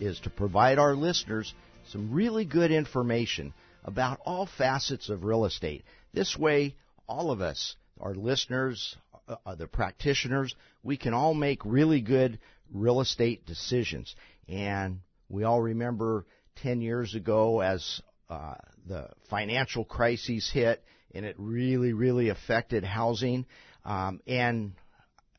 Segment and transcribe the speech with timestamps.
[0.00, 1.54] is to provide our listeners
[1.88, 5.84] some really good information about all facets of real estate.
[6.12, 6.76] This way,
[7.08, 8.96] all of us, our listeners,
[9.28, 12.38] uh, the practitioners, we can all make really good
[12.72, 14.14] real estate decisions.
[14.48, 16.26] And we all remember
[16.56, 18.54] 10 years ago as uh,
[18.86, 20.82] the financial crises hit
[21.14, 23.46] and it really, really affected housing.
[23.84, 24.72] Um, and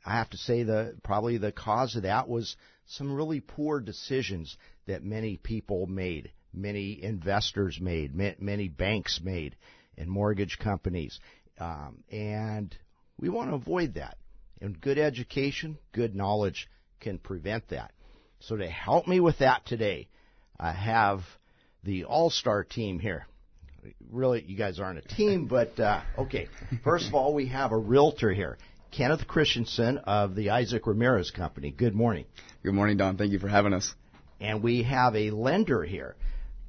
[0.06, 2.56] I have to say the probably the cause of that was
[2.90, 4.58] some really poor decisions
[4.88, 9.56] that many people made, many investors made, many banks made,
[9.98, 11.20] and mortgage companies.
[11.60, 12.76] Um, and
[13.20, 14.18] we want to avoid that.
[14.60, 16.68] And good education, good knowledge
[17.00, 17.92] can prevent that.
[18.40, 20.08] So to help me with that today,
[20.60, 21.22] I have
[21.84, 23.28] the all-star team here.
[24.10, 26.48] Really, you guys aren't a team, but uh, okay.
[26.84, 28.58] First of all, we have a realtor here,
[28.92, 31.72] Kenneth Christensen of the Isaac Ramirez Company.
[31.72, 32.26] Good morning.
[32.64, 33.18] Good morning, Don.
[33.18, 33.94] Thank you for having us.
[34.42, 36.16] And we have a lender here,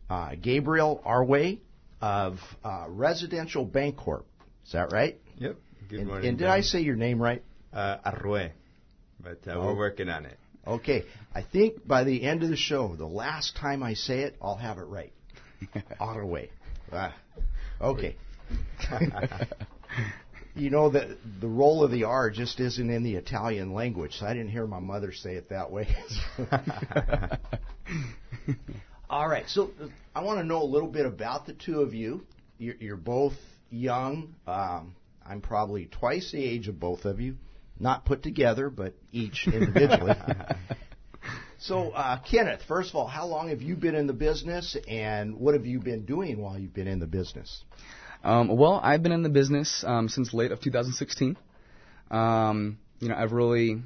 [0.09, 1.61] uh, Gabriel Arway
[2.01, 4.25] of uh, Residential Bancorp.
[4.67, 5.19] Is that right?
[5.39, 5.57] Yep.
[5.89, 6.29] Good and, morning.
[6.29, 7.43] And did I say your name right?
[7.73, 8.51] Uh, Arroe,
[9.21, 9.67] but uh, oh.
[9.67, 10.37] we're working on it.
[10.67, 11.05] Okay,
[11.35, 14.57] I think by the end of the show, the last time I say it, I'll
[14.57, 15.13] have it right.
[16.01, 16.51] Arway.
[16.93, 17.15] Ah.
[17.81, 18.17] Okay.
[20.55, 21.09] you know that
[21.41, 24.67] the roll of the R just isn't in the Italian language, so I didn't hear
[24.67, 25.89] my mother say it that way.
[29.11, 31.95] All right, so uh, I want to know a little bit about the two of
[31.95, 32.25] you.
[32.59, 33.35] You're, you're both
[33.71, 34.35] young.
[34.47, 34.95] Um,
[35.25, 37.37] I'm probably twice the age of both of you
[37.81, 40.15] not put together, but each individually.
[41.59, 45.37] so, uh, Kenneth, first of all, how long have you been in the business, and
[45.37, 47.65] what have you been doing while you've been in the business?
[48.23, 51.37] Um, well, I've been in the business um, since late of 2016.
[52.11, 53.83] Um, you know, I've really,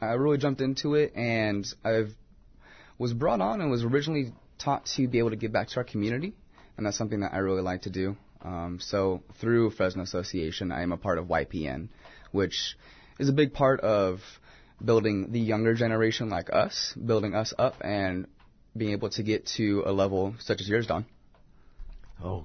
[0.00, 2.14] I really jumped into it, and I've
[2.98, 5.84] was brought on and was originally taught to be able to give back to our
[5.84, 6.34] community,
[6.76, 8.16] and that's something that I really like to do.
[8.42, 11.88] Um, so through Fresno Association, I am a part of YPN,
[12.30, 12.76] which
[13.18, 14.20] is a big part of
[14.84, 18.26] building the younger generation like us, building us up, and
[18.76, 21.06] being able to get to a level such as yours, Don.
[22.22, 22.44] Oh,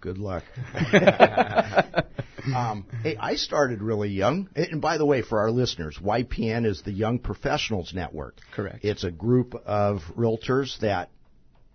[0.00, 0.44] good luck.
[2.54, 4.48] um, hey, I started really young.
[4.54, 8.36] And by the way, for our listeners, YPN is the Young Professionals Network.
[8.52, 8.84] Correct.
[8.84, 11.10] It's a group of realtors that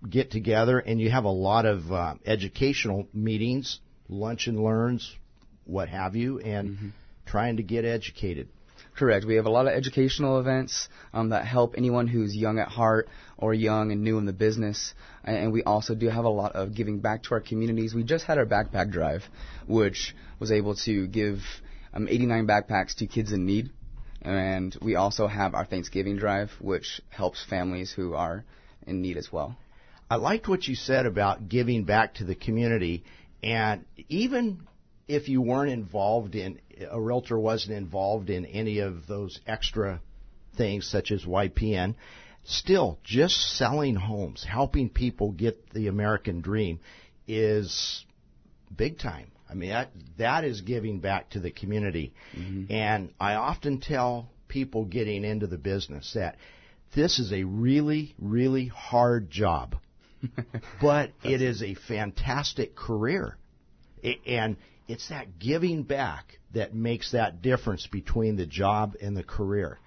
[0.08, 5.16] get together, and you have a lot of uh, educational meetings, lunch and learns,
[5.66, 6.90] what have you, and mm-hmm
[7.26, 8.48] trying to get educated.
[8.96, 9.26] Correct.
[9.26, 13.10] We have a lot of educational events um, that help anyone who's young at heart
[13.38, 14.94] or young and new in the business.
[15.26, 17.94] And we also do have a lot of giving back to our communities.
[17.94, 19.24] We just had our backpack drive,
[19.68, 21.40] which was able to give
[21.94, 23.70] um, 89 backpacks to kids in need.
[24.22, 28.46] And we also have our Thanksgiving drive, which helps families who are
[28.88, 29.58] in need as well.
[30.10, 33.04] I liked what you said about giving back to the community.
[33.44, 34.62] And even
[35.08, 40.02] if you weren't involved in a realtor wasn't involved in any of those extra
[40.58, 41.96] things such as YPN,
[42.44, 46.80] still just selling homes, helping people get the American dream
[47.28, 48.06] is
[48.76, 49.32] big time.
[49.50, 52.14] I mean that that is giving back to the community.
[52.36, 52.72] Mm-hmm.
[52.74, 56.36] And I often tell people getting into the business that
[56.96, 59.76] this is a really really hard job.
[60.82, 63.38] but it is a fantastic career.
[64.26, 64.58] And
[64.88, 69.80] it's that giving back that makes that difference between the job and the career.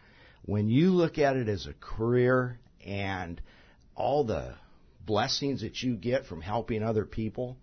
[0.44, 3.40] When you look at it as a career and
[3.94, 4.54] all the
[5.04, 7.56] blessings that you get from helping other people,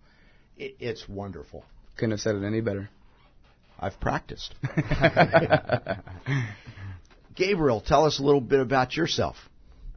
[0.56, 1.64] it, it's wonderful.
[1.96, 2.88] Couldn't have said it any better.
[3.78, 4.54] I've practiced.
[7.34, 9.36] Gabriel, tell us a little bit about yourself.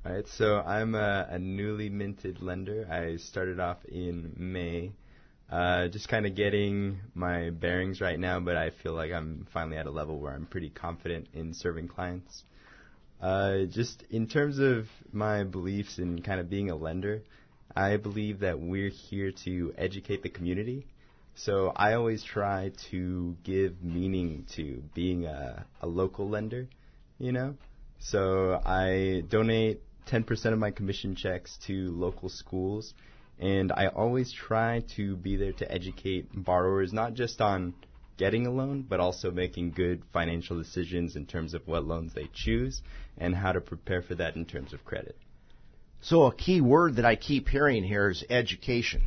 [0.05, 2.87] All right, so I'm a, a newly minted lender.
[2.89, 4.91] I started off in May
[5.51, 9.77] uh, just kind of getting my bearings right now, but I feel like I'm finally
[9.77, 12.43] at a level where I'm pretty confident in serving clients.
[13.21, 17.23] Uh, just in terms of my beliefs in kind of being a lender,
[17.75, 20.85] I believe that we're here to educate the community.
[21.35, 26.67] So I always try to give meaning to being a, a local lender,
[27.17, 27.55] you know?
[27.99, 32.93] So I donate 10% of my commission checks to local schools.
[33.39, 37.73] And I always try to be there to educate borrowers, not just on
[38.17, 42.29] getting a loan, but also making good financial decisions in terms of what loans they
[42.33, 42.81] choose
[43.17, 45.15] and how to prepare for that in terms of credit.
[46.01, 49.03] So a key word that I keep hearing here is education.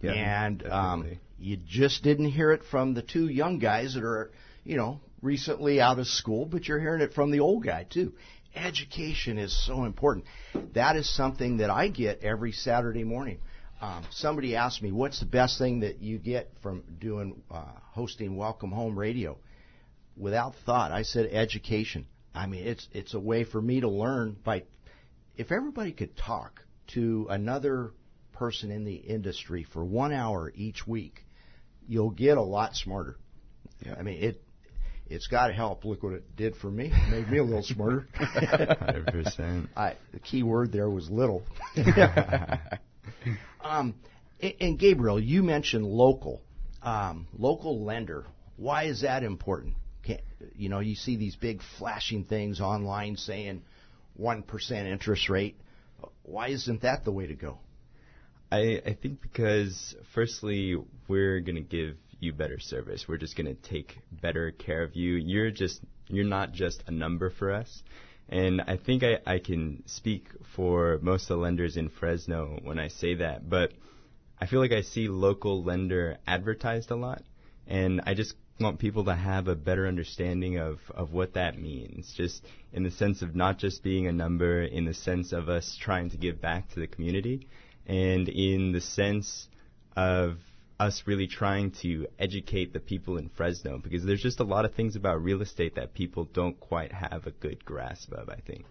[0.00, 4.30] Yeah, and um, you just didn't hear it from the two young guys that are,
[4.62, 8.12] you know, recently out of school, but you're hearing it from the old guy too.
[8.54, 10.24] Education is so important.
[10.74, 13.38] That is something that I get every Saturday morning.
[13.80, 18.36] Um, somebody asked me, "What's the best thing that you get from doing uh, hosting
[18.36, 19.38] Welcome Home Radio?"
[20.16, 22.06] Without thought, I said education.
[22.34, 24.64] I mean, it's it's a way for me to learn by.
[25.36, 26.64] If everybody could talk
[26.94, 27.92] to another
[28.32, 31.24] person in the industry for one hour each week,
[31.86, 33.16] you'll get a lot smarter.
[33.84, 33.94] Yeah.
[33.98, 34.42] I mean, it
[35.08, 35.84] it's got to help.
[35.84, 36.92] Look what it did for me.
[36.92, 38.06] It made me a little smarter.
[38.14, 39.68] 100%.
[39.76, 41.42] I, the key word there was little.
[43.62, 43.94] um,
[44.40, 46.42] and, and Gabriel, you mentioned local,
[46.82, 48.26] um, local lender.
[48.56, 49.74] Why is that important?
[50.02, 50.20] Can't,
[50.54, 53.62] you know, you see these big flashing things online saying
[54.14, 55.56] one percent interest rate.
[56.22, 57.58] Why isn't that the way to go?
[58.50, 60.76] I, I think because, firstly,
[61.06, 63.06] we're going to give you better service.
[63.08, 65.14] We're just going to take better care of you.
[65.14, 67.82] You're just, you're not just a number for us.
[68.28, 72.78] And I think I, I can speak for most of the lenders in Fresno when
[72.78, 73.72] I say that, but
[74.40, 77.22] I feel like I see local lender advertised a lot,
[77.66, 82.12] and I just want people to have a better understanding of, of what that means,
[82.16, 85.76] just in the sense of not just being a number, in the sense of us
[85.80, 87.48] trying to give back to the community,
[87.86, 89.48] and in the sense
[89.96, 90.36] of
[90.78, 94.74] us really trying to educate the people in Fresno, because there's just a lot of
[94.74, 98.64] things about real estate that people don't quite have a good grasp of, I think.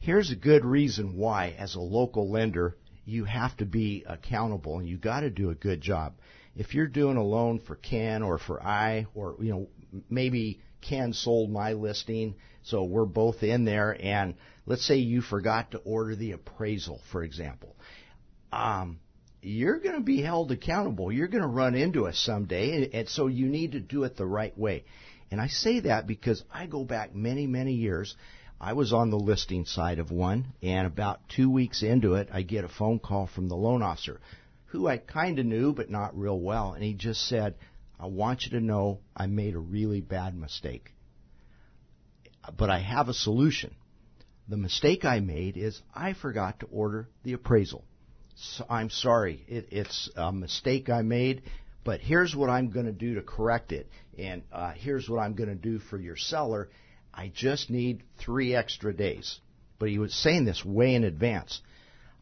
[0.00, 4.88] Here's a good reason why, as a local lender, you have to be accountable and
[4.88, 6.14] you got to do a good job.
[6.56, 9.68] If you're doing a loan for Ken or for I, or you know
[10.08, 14.34] maybe Ken sold my listing, so we're both in there, and
[14.66, 17.76] let's say you forgot to order the appraisal, for example.
[18.52, 19.00] Um,
[19.42, 21.10] you're going to be held accountable.
[21.10, 24.26] You're going to run into us someday, and, so you need to do it the
[24.26, 24.84] right way.
[25.30, 28.16] And I say that because I go back many, many years.
[28.60, 32.42] I was on the listing side of one, and about two weeks into it, I
[32.42, 34.20] get a phone call from the loan officer,
[34.66, 37.54] who I kind of knew but not real well, and he just said,
[37.98, 40.92] I want you to know I made a really bad mistake.
[42.56, 43.74] But I have a solution.
[44.48, 47.84] The mistake I made is I forgot to order the appraisal.
[48.68, 51.42] I'm sorry, it, it's a mistake I made,
[51.84, 53.88] but here's what I'm going to do to correct it,
[54.18, 56.68] and uh, here's what I'm going to do for your seller.
[57.12, 59.40] I just need three extra days.
[59.78, 61.60] But he was saying this way in advance.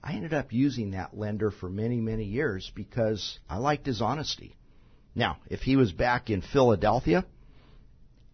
[0.02, 4.56] I ended up using that lender for many, many years because I liked his honesty.
[5.14, 7.26] Now, if he was back in Philadelphia,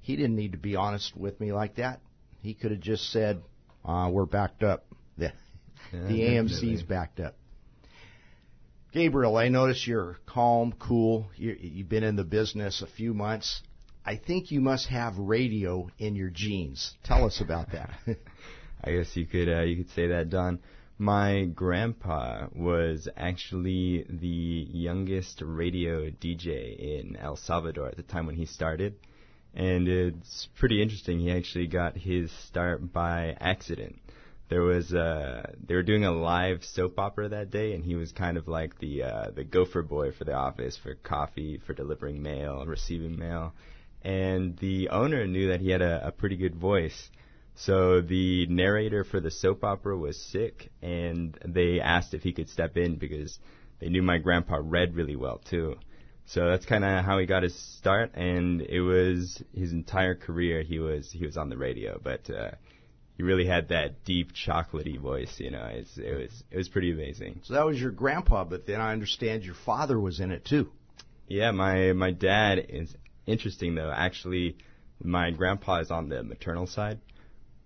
[0.03, 2.01] he didn't need to be honest with me like that.
[2.43, 3.43] He could have just said,
[3.85, 4.85] uh, "We're backed up.
[5.17, 5.33] The,
[5.93, 7.37] Yeah, the AMC's backed up."
[8.95, 11.27] Gabriel, I notice you're calm, cool.
[11.35, 13.61] You, you've been in the business a few months.
[14.07, 16.95] I think you must have radio in your genes.
[17.03, 17.91] Tell us about that.
[18.85, 20.61] I guess you could uh, you could say that, Don.
[20.97, 28.37] My grandpa was actually the youngest radio DJ in El Salvador at the time when
[28.37, 28.95] he started,
[29.55, 31.19] and it's pretty interesting.
[31.19, 33.99] He actually got his start by accident.
[34.49, 38.13] There was uh, they were doing a live soap opera that day, and he was
[38.13, 42.23] kind of like the uh, the gopher boy for the office for coffee, for delivering
[42.23, 43.55] mail, receiving mail,
[44.03, 47.11] and the owner knew that he had a, a pretty good voice.
[47.57, 52.49] So the narrator for the soap opera was sick, and they asked if he could
[52.49, 53.39] step in because
[53.81, 55.77] they knew my grandpa read really well too.
[56.27, 60.63] So that's kind of how he got his start, and it was his entire career.
[60.63, 62.53] He was he was on the radio, but uh,
[63.17, 65.39] he really had that deep chocolatey voice.
[65.39, 67.41] You know, it's, it was it was pretty amazing.
[67.45, 70.71] so that was your grandpa, but then I understand your father was in it too.
[71.29, 72.95] Yeah, my my dad is
[73.27, 73.93] interesting though.
[73.95, 74.57] Actually,
[75.03, 77.01] my grandpa is on the maternal side,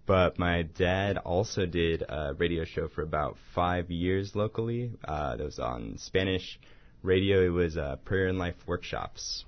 [0.07, 4.93] but my dad also did a radio show for about five years locally.
[5.05, 6.61] Uh, that was on Spanish
[7.03, 7.45] radio.
[7.45, 9.45] It was uh, Prayer and Life workshops.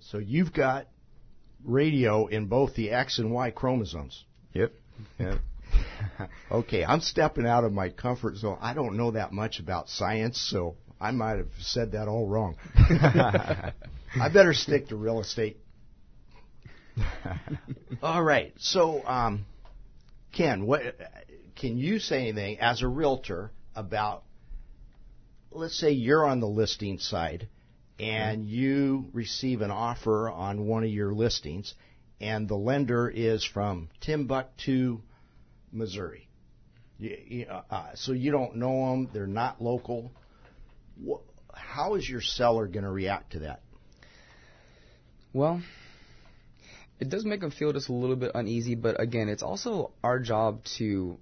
[0.00, 0.86] So you've got
[1.64, 4.24] radio in both the X and Y chromosomes.
[4.52, 4.72] Yep.
[6.50, 8.58] Okay, I'm stepping out of my comfort zone.
[8.60, 12.56] I don't know that much about science, so I might have said that all wrong.
[12.76, 13.72] I
[14.32, 15.58] better stick to real estate.
[18.02, 18.54] All right.
[18.58, 19.46] So, um,
[20.32, 20.82] Ken, what
[21.56, 24.22] can you say anything as a realtor about?
[25.50, 27.48] Let's say you're on the listing side,
[27.98, 31.74] and you receive an offer on one of your listings,
[32.24, 35.02] and the lender is from Timbuktu,
[35.70, 36.26] Missouri.
[36.98, 40.10] You, you, uh, so you don't know them; they're not local.
[41.52, 43.60] How is your seller going to react to that?
[45.34, 45.60] Well,
[46.98, 50.18] it does make them feel just a little bit uneasy, but again, it's also our
[50.18, 51.18] job to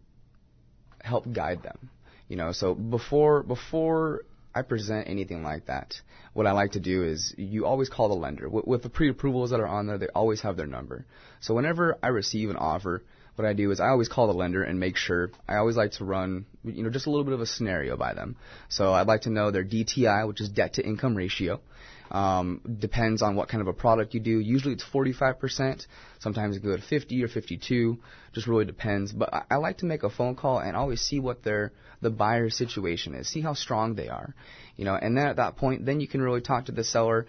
[1.02, 1.90] help guide them.
[2.28, 4.22] You know, so before before
[4.54, 5.94] I present anything like that,
[6.34, 8.48] what I like to do is you always call the lender.
[8.48, 11.06] With, with the pre-approvals that are on there, they always have their number.
[11.40, 13.02] So whenever I receive an offer,
[13.36, 15.30] what I do is I always call the lender and make sure.
[15.48, 18.12] I always like to run, you know, just a little bit of a scenario by
[18.12, 18.36] them.
[18.68, 21.60] So I'd like to know their DTI, which is debt to income ratio.
[22.12, 24.38] Um, depends on what kind of a product you do.
[24.38, 25.86] Usually it's 45%.
[26.20, 27.98] Sometimes it go to 50 or 52.
[28.34, 29.12] Just really depends.
[29.12, 32.10] But I, I like to make a phone call and always see what their the
[32.10, 33.28] buyer's situation is.
[33.28, 34.34] See how strong they are.
[34.76, 37.26] You know, and then at that point, then you can really talk to the seller,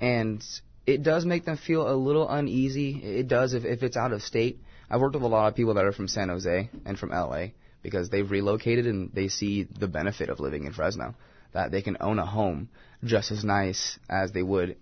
[0.00, 0.44] and
[0.86, 3.00] it does make them feel a little uneasy.
[3.02, 4.60] It does if if it's out of state.
[4.90, 7.52] I've worked with a lot of people that are from San Jose and from LA
[7.82, 11.14] because they've relocated and they see the benefit of living in Fresno.
[11.52, 12.68] That they can own a home
[13.04, 14.76] just as nice as they would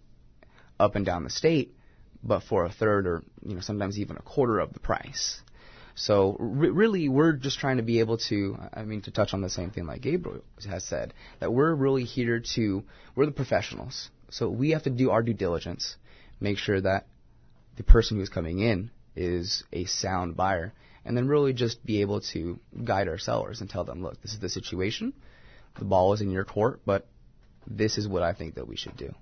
[0.78, 1.74] up and down the state,
[2.22, 5.40] but for a third or you know sometimes even a quarter of the price.
[5.94, 9.40] So re- really, we're just trying to be able to, I mean, to touch on
[9.40, 12.84] the same thing like Gabriel has said, that we're really here to,
[13.16, 14.08] we're the professionals.
[14.30, 15.96] So we have to do our due diligence,
[16.38, 17.08] make sure that
[17.76, 20.72] the person who's coming in is a sound buyer,
[21.04, 24.34] and then really just be able to guide our sellers and tell them, look, this
[24.34, 25.12] is the situation.
[25.80, 27.08] The ball is in your court, but
[27.68, 29.14] this is what I think that we should do.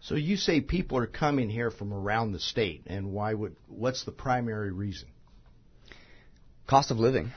[0.00, 3.56] So you say people are coming here from around the state, and why would?
[3.68, 5.08] What's the primary reason?
[6.66, 7.32] Cost of living.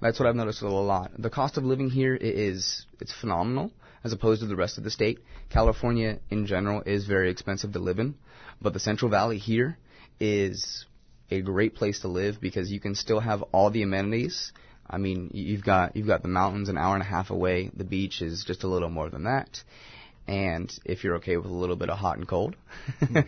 [0.00, 1.12] That's what I've noticed a lot.
[1.16, 3.70] The cost of living here is it's phenomenal
[4.04, 5.20] as opposed to the rest of the state.
[5.48, 8.16] California in general is very expensive to live in,
[8.60, 9.78] but the Central Valley here
[10.18, 10.86] is
[11.30, 14.52] a great place to live because you can still have all the amenities.
[14.92, 17.70] I mean, you've got you've got the mountains an hour and a half away.
[17.74, 19.62] The beach is just a little more than that.
[20.28, 22.54] And if you're okay with a little bit of hot and cold,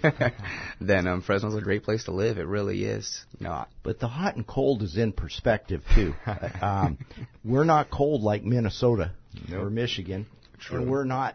[0.81, 2.39] then um, Fresno's a great place to live.
[2.39, 3.25] It really is.
[3.41, 6.15] You know, but the hot and cold is in perspective too.
[6.63, 6.99] um,
[7.45, 9.11] we're not cold like Minnesota
[9.49, 9.63] nope.
[9.63, 10.27] or Michigan,
[10.61, 10.83] True.
[10.83, 11.35] and we're not.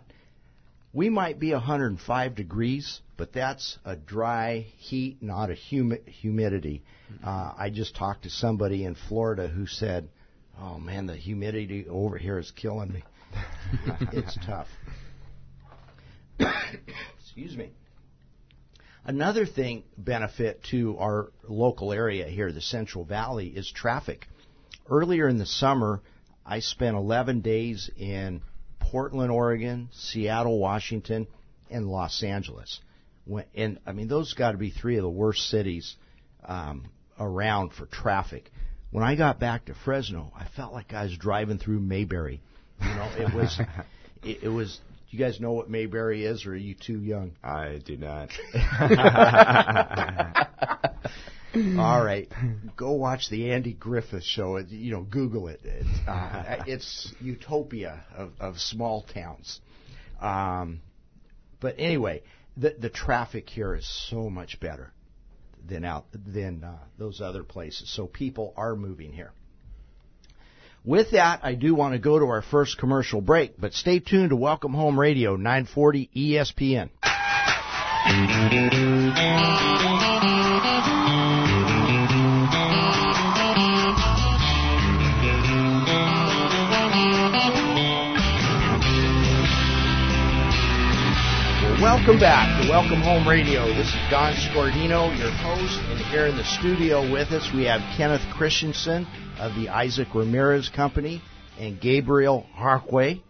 [0.93, 6.83] We might be 105 degrees, but that's a dry heat, not a humi- humidity.
[7.23, 10.09] Uh, I just talked to somebody in Florida who said,
[10.61, 13.03] "Oh man, the humidity over here is killing me.
[14.13, 14.67] it's tough."
[17.19, 17.71] Excuse me.
[19.05, 24.27] Another thing benefit to our local area here, the Central Valley, is traffic.
[24.89, 26.01] Earlier in the summer,
[26.45, 28.41] I spent 11 days in
[28.79, 31.27] Portland, Oregon, Seattle, Washington,
[31.69, 32.79] and Los Angeles.
[33.25, 35.95] When, and I mean, those got to be three of the worst cities
[36.43, 36.89] um,
[37.19, 38.51] around for traffic.
[38.91, 42.41] When I got back to Fresno, I felt like I was driving through Mayberry.
[42.81, 43.61] You know, it was
[44.23, 44.79] it, it was
[45.09, 47.31] you guys know what Mayberry is, or are you too young?
[47.43, 48.29] I do not.
[51.79, 52.31] All right,
[52.77, 54.57] go watch the Andy Griffith show.
[54.57, 55.61] You know, Google it.
[55.63, 59.59] It's, uh, it's utopia of, of small towns.
[60.21, 60.81] Um,
[61.59, 62.21] but anyway,
[62.55, 64.93] the the traffic here is so much better
[65.67, 67.89] than out than uh, those other places.
[67.89, 69.31] So people are moving here.
[70.85, 74.29] With that, I do want to go to our first commercial break, but stay tuned
[74.29, 76.89] to Welcome Home Radio 940 ESPN.
[91.81, 93.65] Welcome back to Welcome Home Radio.
[93.67, 97.79] This is Don Scordino, your host, and here in the studio with us we have
[97.95, 99.07] Kenneth Christensen
[99.39, 101.21] of the Isaac Ramirez Company
[101.57, 103.21] and Gabriel Harquay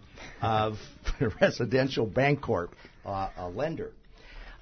[0.41, 0.79] of
[1.39, 2.69] Residential Bancorp,
[3.05, 3.91] uh, a lender.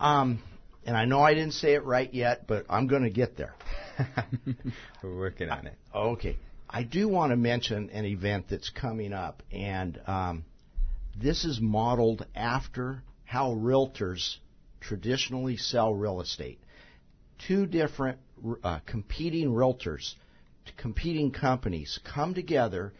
[0.01, 0.43] Um,
[0.85, 3.55] and I know I didn't say it right yet, but I'm going to get there.
[5.01, 5.75] We're working on it.
[5.95, 6.35] Okay.
[6.69, 10.43] I do want to mention an event that's coming up, and um,
[11.17, 14.37] this is modeled after how realtors
[14.79, 16.59] traditionally sell real estate.
[17.45, 18.19] Two different
[18.63, 20.13] uh, competing realtors,
[20.77, 22.93] competing companies come together.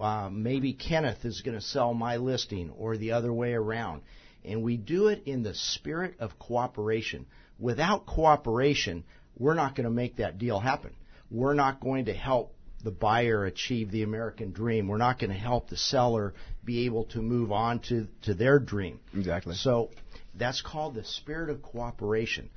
[0.00, 4.02] Uh, maybe Kenneth is going to sell my listing or the other way around.
[4.44, 7.26] And we do it in the spirit of cooperation.
[7.58, 9.02] Without cooperation,
[9.36, 10.94] we're not going to make that deal happen.
[11.28, 14.88] we're not going to help the buyer achieve the American dream.
[14.88, 16.34] We're not going to help the seller
[16.64, 19.00] be able to move on to, to their dream.
[19.14, 19.54] Exactly.
[19.54, 19.90] So
[20.34, 22.50] that's called the spirit of cooperation.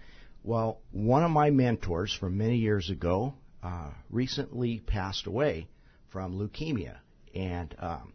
[0.44, 5.68] Well, one of my mentors from many years ago uh, recently passed away
[6.10, 6.98] from leukemia,
[7.34, 8.14] and um,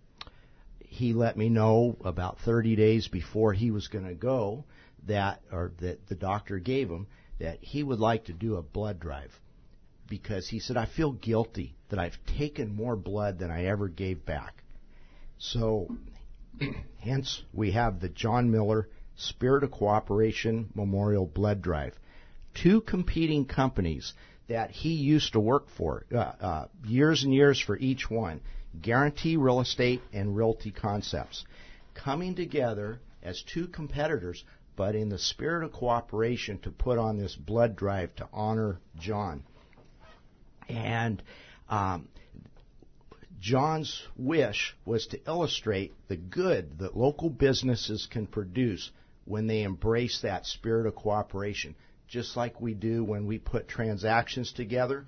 [0.81, 4.65] he let me know about 30 days before he was going to go
[5.07, 7.07] that, or that the doctor gave him,
[7.39, 9.33] that he would like to do a blood drive
[10.09, 14.25] because he said, I feel guilty that I've taken more blood than I ever gave
[14.25, 14.63] back.
[15.39, 15.89] So,
[16.99, 21.99] hence, we have the John Miller Spirit of Cooperation Memorial Blood Drive.
[22.55, 24.15] Two competing companies
[24.49, 28.41] that he used to work for, uh, uh, years and years for each one
[28.81, 31.45] Guarantee Real Estate and Realty Concepts,
[31.95, 34.45] coming together as two competitors,
[34.77, 39.43] but in the spirit of cooperation to put on this blood drive to honor John.
[40.69, 41.23] And
[41.69, 42.09] um,
[43.41, 48.91] John's wish was to illustrate the good that local businesses can produce
[49.25, 51.75] when they embrace that spirit of cooperation.
[52.09, 55.07] Just like we do when we put transactions together,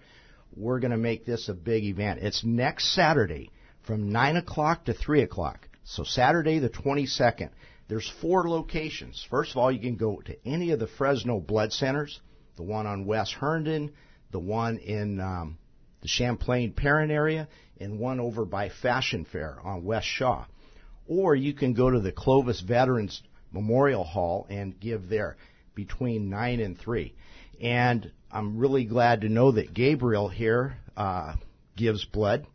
[0.54, 2.20] we're going to make this a big event.
[2.22, 3.50] It's next Saturday
[3.82, 5.68] from 9 o'clock to 3 o'clock.
[5.84, 7.50] So Saturday the 22nd.
[7.88, 9.26] There's four locations.
[9.28, 12.20] First of all, you can go to any of the Fresno blood centers,
[12.56, 13.92] the one on West Herndon,
[14.30, 15.58] the one in um,
[16.02, 20.44] the Champlain Perrin area, and one over by Fashion Fair on West Shaw.
[21.06, 23.22] Or you can go to the Clovis Veterans
[23.52, 25.37] Memorial Hall and give there
[25.75, 27.14] between 9 and 3.
[27.60, 31.34] And I'm really glad to know that Gabriel here uh,
[31.76, 32.46] gives blood.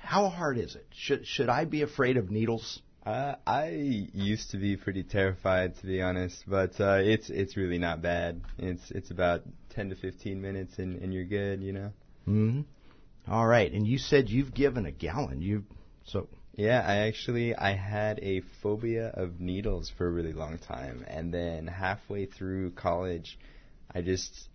[0.00, 0.86] How hard is it?
[0.92, 2.80] Should, should I be afraid of needles?
[3.04, 3.68] Uh, I
[4.12, 8.42] used to be pretty terrified, to be honest, but uh, it's it's really not bad.
[8.58, 11.92] It's it's about 10 to 15 minutes, and, and you're good, you know.
[12.24, 12.60] Hmm.
[13.26, 15.40] All right, and you said you've given a gallon.
[15.40, 15.64] You
[16.04, 21.04] so yeah, I actually I had a phobia of needles for a really long time,
[21.06, 23.38] and then halfway through college,
[23.94, 24.48] I just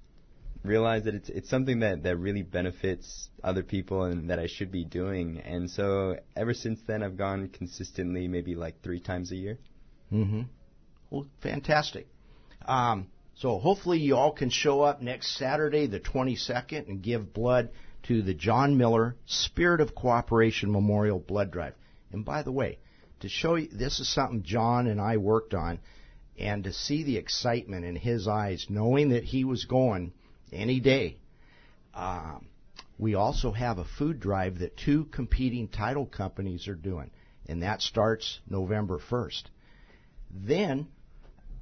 [0.64, 4.72] realized that it's it's something that that really benefits other people and that I should
[4.72, 5.40] be doing.
[5.40, 9.60] And so ever since then, I've gone consistently, maybe like three times a year.
[10.12, 10.42] Mm-hmm.
[11.10, 12.08] Well, fantastic.
[12.66, 17.70] Um, so hopefully you all can show up next Saturday, the 22nd, and give blood
[18.04, 21.74] to the John Miller Spirit of Cooperation Memorial Blood Drive.
[22.12, 22.80] And by the way,
[23.22, 25.80] to show you, this is something John and I worked on,
[26.38, 30.14] and to see the excitement in his eyes, knowing that he was going
[30.54, 31.18] any day.
[31.94, 32.48] Um,
[32.98, 37.12] we also have a food drive that two competing title companies are doing,
[37.48, 39.44] and that starts November 1st.
[40.32, 40.88] Then,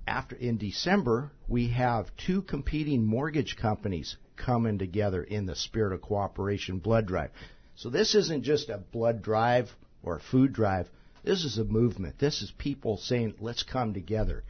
[0.08, 6.02] after in December, we have two competing mortgage companies coming together in the spirit of
[6.02, 7.32] cooperation blood drive.
[7.76, 9.70] So this isn't just a blood drive
[10.04, 10.90] or a food drive.
[11.24, 12.18] This is a movement.
[12.20, 14.44] This is people saying, let's come together.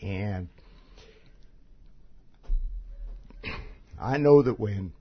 [0.00, 0.48] And
[4.02, 4.92] I know that when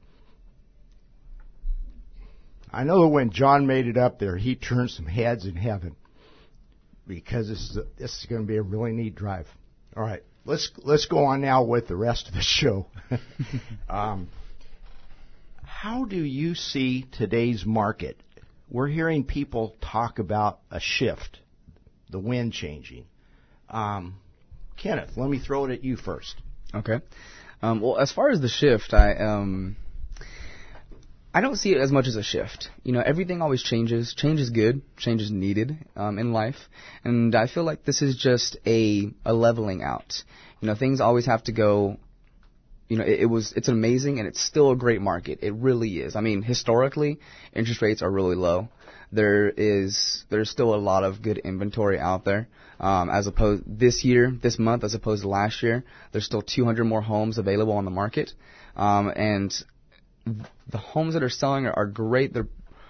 [2.72, 5.96] I know that when John made it up there, he turned some heads in heaven
[7.06, 9.48] because this is a, this is going to be a really neat drive.
[9.96, 12.88] All right, let's let's go on now with the rest of the show.
[13.90, 14.30] um,
[15.64, 18.18] how do you see today's market?
[18.70, 21.40] We're hearing people talk about a shift,
[22.10, 23.06] the wind changing.
[23.70, 24.16] Um,
[24.78, 26.36] Kenneth, let me throw it at you first.
[26.74, 27.02] Okay.
[27.62, 29.76] Um, well, as far as the shift, I um,
[31.34, 32.70] I don't see it as much as a shift.
[32.84, 34.14] You know, everything always changes.
[34.14, 34.82] Change is good.
[34.98, 36.58] Change is needed um, in life,
[37.04, 40.24] and I feel like this is just a a leveling out.
[40.60, 41.98] You know, things always have to go.
[42.90, 45.40] You know, it, it was it's amazing and it's still a great market.
[45.42, 46.16] It really is.
[46.16, 47.20] I mean, historically,
[47.54, 48.68] interest rates are really low.
[49.12, 52.48] There is there's still a lot of good inventory out there.
[52.80, 56.84] Um, as opposed this year, this month, as opposed to last year, there's still 200
[56.84, 58.32] more homes available on the market,
[58.76, 59.54] um, and
[60.26, 62.34] the homes that are selling are, are great.
[62.34, 62.48] They're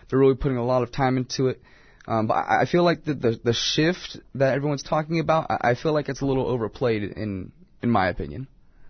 [0.10, 1.62] they're really putting a lot of time into it.
[2.08, 5.76] Um, but I, feel like the, the the shift that everyone's talking about, I, I
[5.76, 8.48] feel like it's a little overplayed in in my opinion.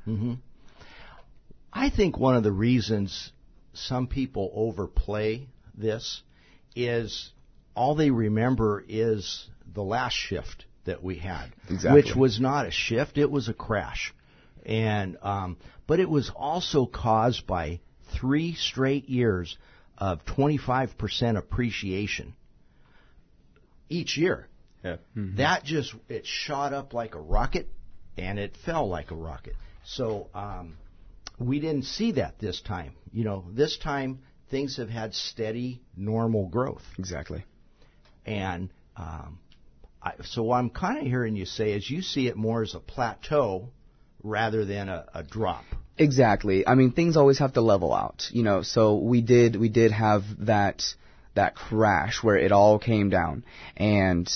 [0.08, 0.34] Mm-hmm.
[1.74, 3.32] I think one of the reasons
[3.74, 6.22] some people overplay this
[6.76, 7.32] is
[7.76, 12.02] all they remember is the last shift that we had, exactly.
[12.02, 14.14] which was not a shift; it was a crash,
[14.66, 15.58] and um,
[15.88, 17.80] but it was also caused by
[18.14, 19.58] three straight years
[19.98, 22.34] of 25% appreciation
[23.90, 24.48] each year.
[24.84, 24.98] Yeah.
[25.16, 25.38] Mm-hmm.
[25.38, 27.68] That just it shot up like a rocket,
[28.18, 29.56] and it fell like a rocket.
[29.84, 30.78] So um,
[31.38, 32.94] we didn't see that this time.
[33.14, 34.20] You know, this time
[34.52, 36.84] things have had steady, normal growth.
[37.00, 37.46] Exactly.
[38.26, 39.40] And um,
[40.04, 42.76] I, so what I'm kind of hearing you say is you see it more as
[42.76, 43.70] a plateau
[44.22, 45.64] rather than a, a drop.
[45.98, 46.68] Exactly.
[46.68, 48.62] I mean, things always have to level out, you know.
[48.62, 50.84] So we did we did have that
[51.36, 53.44] that crash where it all came down,
[53.78, 54.32] and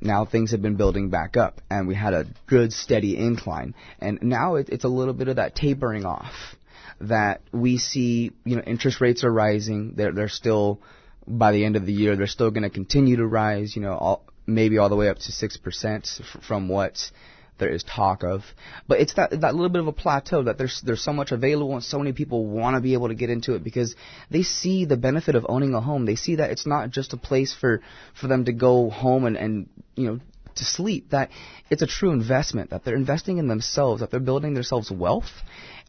[0.00, 4.20] now things have been building back up, and we had a good steady incline, and
[4.22, 6.56] now it, it's a little bit of that tapering off
[7.00, 8.32] that we see.
[8.44, 9.94] You know, interest rates are rising.
[9.96, 10.80] They're they're still
[11.26, 13.76] by the end of the year they're still going to continue to rise.
[13.76, 16.08] You know, all, maybe all the way up to six percent
[16.46, 17.10] from what
[17.58, 18.42] there is talk of.
[18.86, 21.74] But it's that that little bit of a plateau that there's there's so much available
[21.74, 23.94] and so many people want to be able to get into it because
[24.30, 26.06] they see the benefit of owning a home.
[26.06, 27.82] They see that it's not just a place for
[28.18, 30.20] for them to go home and and you know
[30.56, 31.10] to sleep.
[31.10, 31.30] That
[31.70, 32.70] it's a true investment.
[32.70, 34.00] That they're investing in themselves.
[34.00, 35.30] That they're building themselves wealth,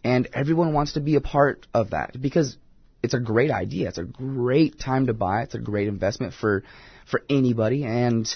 [0.04, 2.58] and everyone wants to be a part of that because
[3.02, 3.88] it's a great idea.
[3.88, 5.44] It's a great time to buy.
[5.44, 6.64] It's a great investment for
[7.10, 8.30] for anybody and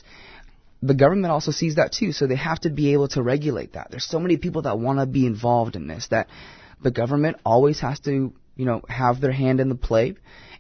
[0.84, 3.88] the government also sees that too, so they have to be able to regulate that.
[3.90, 6.28] There's so many people that want to be involved in this that
[6.82, 10.16] the government always has to, you know, have their hand in the play.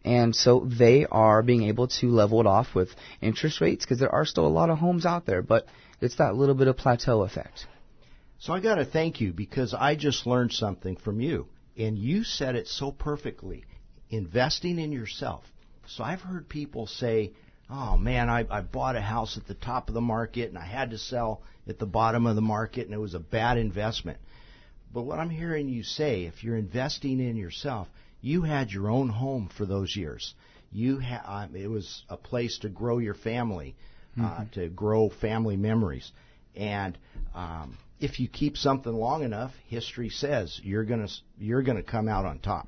[0.05, 2.89] And so they are being able to level it off with
[3.21, 5.65] interest rates because there are still a lot of homes out there, but
[5.99, 7.67] it's that little bit of plateau effect.
[8.43, 11.47] So I got to thank you because I just learned something from you.
[11.77, 13.63] And you said it so perfectly
[14.09, 15.45] investing in yourself.
[15.87, 17.31] So I've heard people say,
[17.69, 20.65] oh man, I, I bought a house at the top of the market and I
[20.65, 24.17] had to sell at the bottom of the market and it was a bad investment.
[24.93, 27.87] But what I'm hearing you say, if you're investing in yourself,
[28.19, 30.33] you had your own home for those years.
[30.69, 33.77] You ha- um, it was a place to grow your family,
[34.17, 34.59] uh, mm-hmm.
[34.59, 36.11] to grow family memories,
[36.57, 36.97] and
[37.33, 41.07] um, if you keep something long enough, history says you're gonna
[41.39, 42.67] you're gonna come out on top.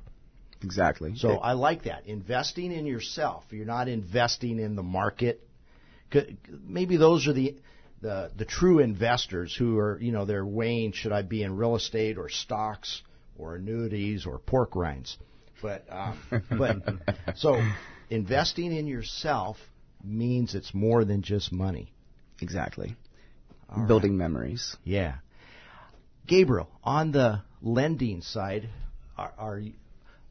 [0.62, 1.14] Exactly.
[1.16, 2.06] So I like that.
[2.06, 3.44] Investing in yourself.
[3.50, 5.46] You're not investing in the market.
[6.66, 7.56] Maybe those are the
[8.00, 11.76] the the true investors who are, you know, they're weighing should I be in real
[11.76, 13.02] estate or stocks
[13.36, 15.18] or annuities or pork rinds.
[15.60, 16.18] But um,
[16.50, 16.76] but
[17.36, 17.60] so
[18.08, 19.58] investing in yourself
[20.02, 21.92] means it's more than just money.
[22.40, 22.96] Exactly.
[23.68, 24.30] All Building right.
[24.30, 24.76] memories.
[24.82, 25.16] Yeah.
[26.26, 28.68] Gabriel, on the lending side,
[29.16, 29.60] are, are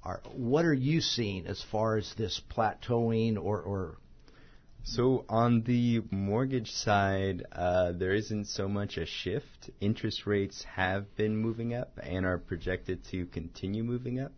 [0.05, 3.97] are, what are you seeing as far as this plateauing or, or
[4.83, 9.71] so on the mortgage side, uh, there isn't so much a shift.
[9.81, 14.31] Interest rates have been moving up and are projected to continue moving up,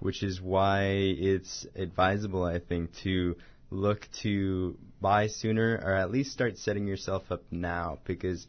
[0.00, 3.36] which is why it's advisable, I think, to
[3.70, 8.46] look to buy sooner or at least start setting yourself up now because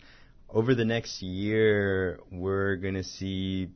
[0.55, 3.67] over the next year, we're going to see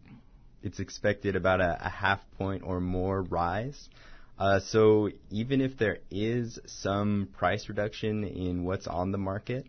[0.63, 3.89] it's expected about a, a half point or more rise.
[4.39, 9.67] Uh, so even if there is some price reduction in what's on the market,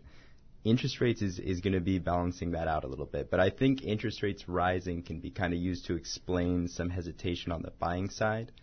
[0.63, 3.29] interest rates is, is going to be balancing that out a little bit.
[3.29, 7.51] But I think interest rates rising can be kind of used to explain some hesitation
[7.51, 8.53] on the buying side.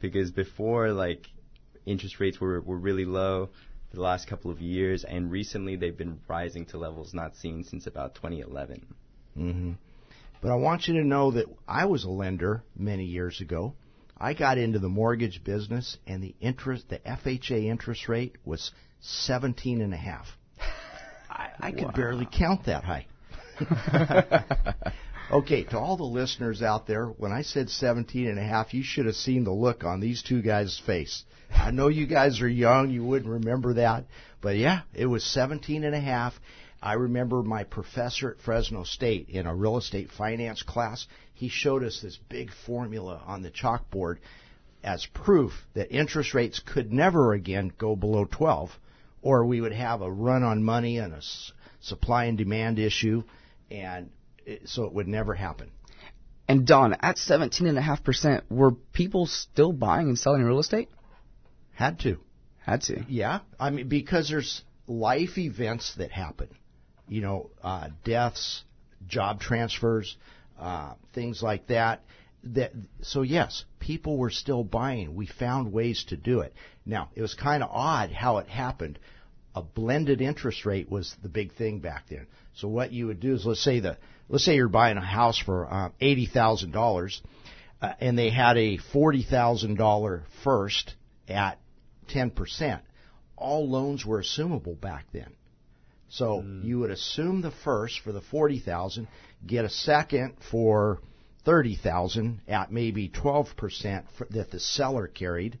[0.00, 1.28] Because before, like,
[1.86, 3.50] interest rates were, were really low
[3.92, 7.62] for the last couple of years, and recently they've been rising to levels not seen
[7.62, 8.86] since about 2011.
[9.38, 9.72] Mm-hmm.
[10.40, 13.74] But I want you to know that I was a lender many years ago.
[14.16, 19.82] I got into the mortgage business and the interest, the FHA interest rate was 17
[19.82, 20.26] and a half.
[21.30, 21.76] I, I wow.
[21.76, 23.06] could barely count that high.
[25.32, 28.82] okay, to all the listeners out there, when I said 17 and a half, you
[28.82, 31.24] should have seen the look on these two guys' face.
[31.50, 34.04] I know you guys are young, you wouldn't remember that,
[34.40, 36.38] but yeah, it was 17 and a half
[36.82, 41.84] I remember my professor at Fresno State in a real estate finance class, he showed
[41.84, 44.16] us this big formula on the chalkboard
[44.82, 48.76] as proof that interest rates could never again go below 12
[49.22, 51.22] or we would have a run on money and a
[51.80, 53.22] supply and demand issue
[53.70, 54.10] and
[54.64, 55.70] so it would never happen.
[56.48, 60.88] And Don, at 17.5%, were people still buying and selling real estate?
[61.72, 62.18] Had to.
[62.58, 63.04] Had to.
[63.08, 63.40] Yeah.
[63.58, 66.48] I mean, because there's life events that happen
[67.12, 68.64] you know, uh, deaths,
[69.06, 70.16] job transfers,
[70.58, 72.02] uh, things like that.
[72.44, 75.14] That so yes, people were still buying.
[75.14, 76.54] We found ways to do it.
[76.84, 78.98] Now it was kind of odd how it happened.
[79.54, 82.26] A blended interest rate was the big thing back then.
[82.54, 83.98] So what you would do is let's say the
[84.32, 87.22] let's say you're buying a house for uh, eighty thousand uh, dollars,
[88.00, 90.94] and they had a forty thousand dollar first
[91.28, 91.60] at
[92.08, 92.82] ten percent.
[93.36, 95.34] All loans were assumable back then.
[96.08, 96.64] So mm.
[96.64, 99.06] you would assume the first for the forty thousand,
[99.46, 101.00] get a second for
[101.44, 105.58] 30,000 at maybe 12% that the seller carried.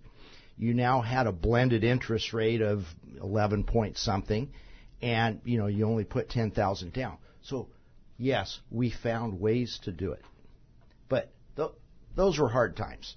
[0.56, 2.84] You now had a blended interest rate of
[3.20, 4.52] 11 point something
[5.00, 7.18] and you know you only put 10,000 down.
[7.42, 7.68] So
[8.22, 10.22] yes, we found ways to do it.
[11.08, 11.70] But th-
[12.14, 13.16] those were hard times.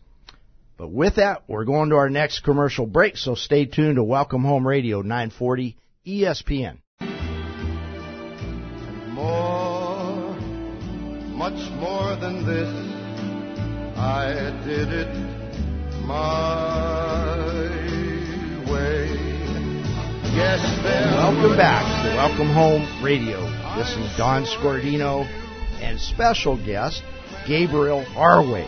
[0.78, 4.44] But with that, we're going to our next commercial break, so stay tuned to Welcome
[4.44, 6.80] Home Radio 940 ESPN.
[7.00, 10.36] And more,
[11.30, 12.68] much more than this,
[13.98, 14.34] I
[14.65, 15.15] did it
[16.06, 17.38] my
[18.70, 19.08] way.
[20.36, 23.55] Yes, there Welcome back to Welcome Home Radio.
[23.76, 25.26] This is Don Scordino
[25.82, 27.04] and special guest
[27.46, 28.68] Gabriel Harway.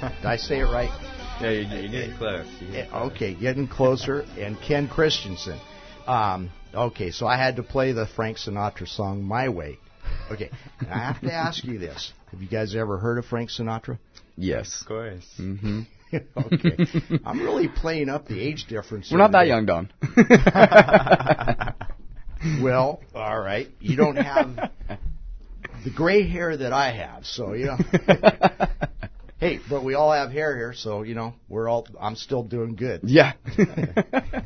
[0.00, 0.90] Did I say it right?
[1.40, 2.46] Yeah, you're, you're getting close.
[2.60, 2.92] You're getting.
[2.94, 4.24] Okay, getting closer.
[4.38, 5.58] And Ken Christensen.
[6.06, 9.80] Um, okay, so I had to play the Frank Sinatra song "My Way."
[10.30, 10.50] Okay,
[10.88, 13.98] I have to ask you this: Have you guys ever heard of Frank Sinatra?
[14.36, 14.82] Yes.
[14.82, 15.26] Of course.
[15.36, 15.80] Mm-hmm.
[16.36, 19.10] okay, I'm really playing up the age difference.
[19.10, 19.90] We're not that here young, Don.
[22.60, 23.68] Well, all right.
[23.80, 24.70] You don't have
[25.84, 27.78] the gray hair that I have, so you know.
[29.38, 31.86] hey, but we all have hair here, so you know we're all.
[32.00, 33.00] I'm still doing good.
[33.04, 33.32] yeah.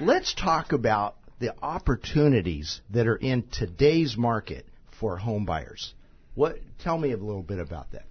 [0.00, 4.66] Let's talk about the opportunities that are in today's market
[4.98, 5.94] for home buyers.
[6.34, 6.58] What?
[6.78, 8.04] Tell me a little bit about that.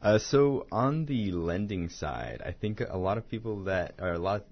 [0.00, 4.18] Uh, so on the lending side, I think a lot of people that, are a
[4.18, 4.42] lot of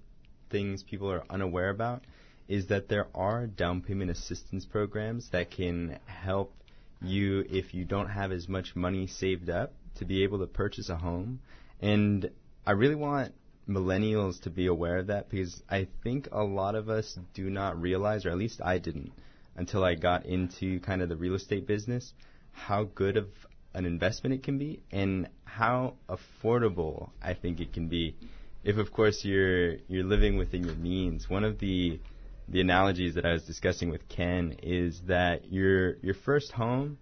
[0.49, 2.03] things people are unaware about,
[2.51, 6.53] is that there are down payment assistance programs that can help
[7.01, 10.89] you if you don't have as much money saved up to be able to purchase
[10.89, 11.39] a home.
[11.81, 12.29] And
[12.67, 13.33] I really want
[13.69, 17.79] millennials to be aware of that because I think a lot of us do not
[17.81, 19.13] realize, or at least I didn't,
[19.55, 22.11] until I got into kind of the real estate business,
[22.51, 23.29] how good of
[23.73, 28.17] an investment it can be and how affordable I think it can be
[28.63, 31.29] if of course you're you're living within your means.
[31.29, 31.99] One of the
[32.51, 36.97] the analogies that I was discussing with Ken is that your your first home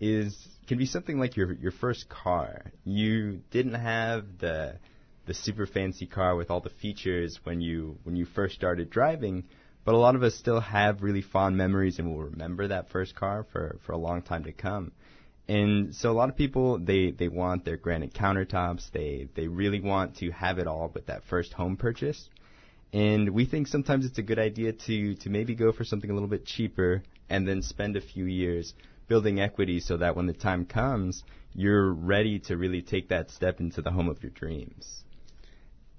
[0.00, 0.36] is
[0.68, 2.72] can be something like your your first car.
[2.84, 4.78] You didn't have the
[5.26, 9.44] the super fancy car with all the features when you when you first started driving,
[9.84, 13.16] but a lot of us still have really fond memories and will remember that first
[13.16, 14.92] car for for a long time to come.
[15.48, 18.90] And so a lot of people they they want their granite countertops.
[18.92, 22.28] They they really want to have it all with that first home purchase.
[22.92, 26.12] And we think sometimes it's a good idea to to maybe go for something a
[26.12, 28.74] little bit cheaper and then spend a few years
[29.08, 31.22] building equity so that when the time comes,
[31.54, 35.04] you're ready to really take that step into the home of your dreams.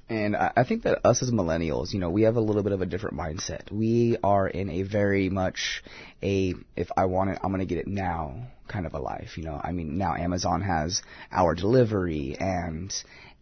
[0.10, 2.82] And I think that us as millennials, you know, we have a little bit of
[2.82, 3.72] a different mindset.
[3.72, 5.82] We are in a very much
[6.22, 9.38] a if I want it, I'm going to get it now kind of a life.
[9.38, 11.02] You know, I mean, now Amazon has
[11.32, 12.94] our delivery and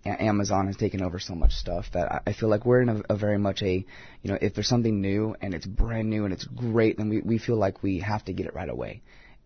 [0.06, 3.16] Amazon has taken over so much stuff that I- feel like we're in a, a
[3.16, 3.86] very much a,
[4.22, 7.22] you know, if there's something new and it's brand new and it's great, then we,
[7.22, 9.02] we feel like we have to get it right away.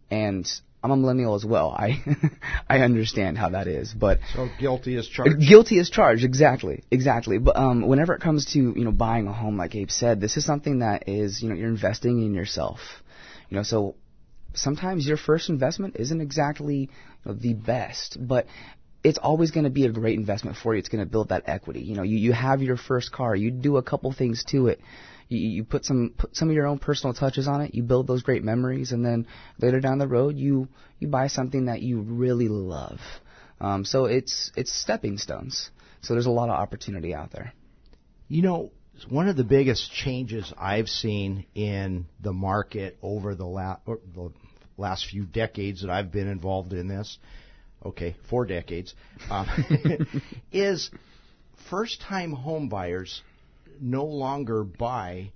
[0.10, 0.50] And
[0.84, 1.72] I'm a millennial as well.
[1.72, 2.04] I
[2.70, 5.40] I understand how that is, but So guilty as charged.
[5.40, 7.40] Guilty as charged, exactly, exactly.
[7.40, 10.38] But um, whenever it comes to you know buying a home, like Abe said, this
[10.38, 12.80] is something that is you know you're investing in yourself.
[13.50, 13.96] You know, so
[14.54, 16.88] sometimes your first investment isn't exactly you
[17.26, 18.46] know, the best, but
[19.06, 20.80] it's always going to be a great investment for you.
[20.80, 21.82] It's going to build that equity.
[21.82, 24.82] You know, you you have your first car, you do a couple things to it.
[25.30, 27.76] You, you put some put some of your own personal touches on it.
[27.76, 29.28] You build those great memories, and then
[29.60, 30.68] later down the road, you
[31.00, 33.00] you buy something that you really love.
[33.62, 35.70] Um, so it's it's stepping stones.
[36.02, 37.54] So there's a lot of opportunity out there.
[38.28, 38.72] You know,
[39.10, 44.32] one of the biggest changes I've seen in the market over the, la- the
[44.78, 47.18] last few decades that I've been involved in this,
[47.84, 48.94] okay, four decades,
[49.30, 49.48] um,
[50.52, 50.90] is
[51.70, 53.22] first-time home buyers
[53.82, 55.32] no longer buy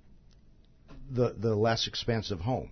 [1.10, 2.70] the the less expensive home.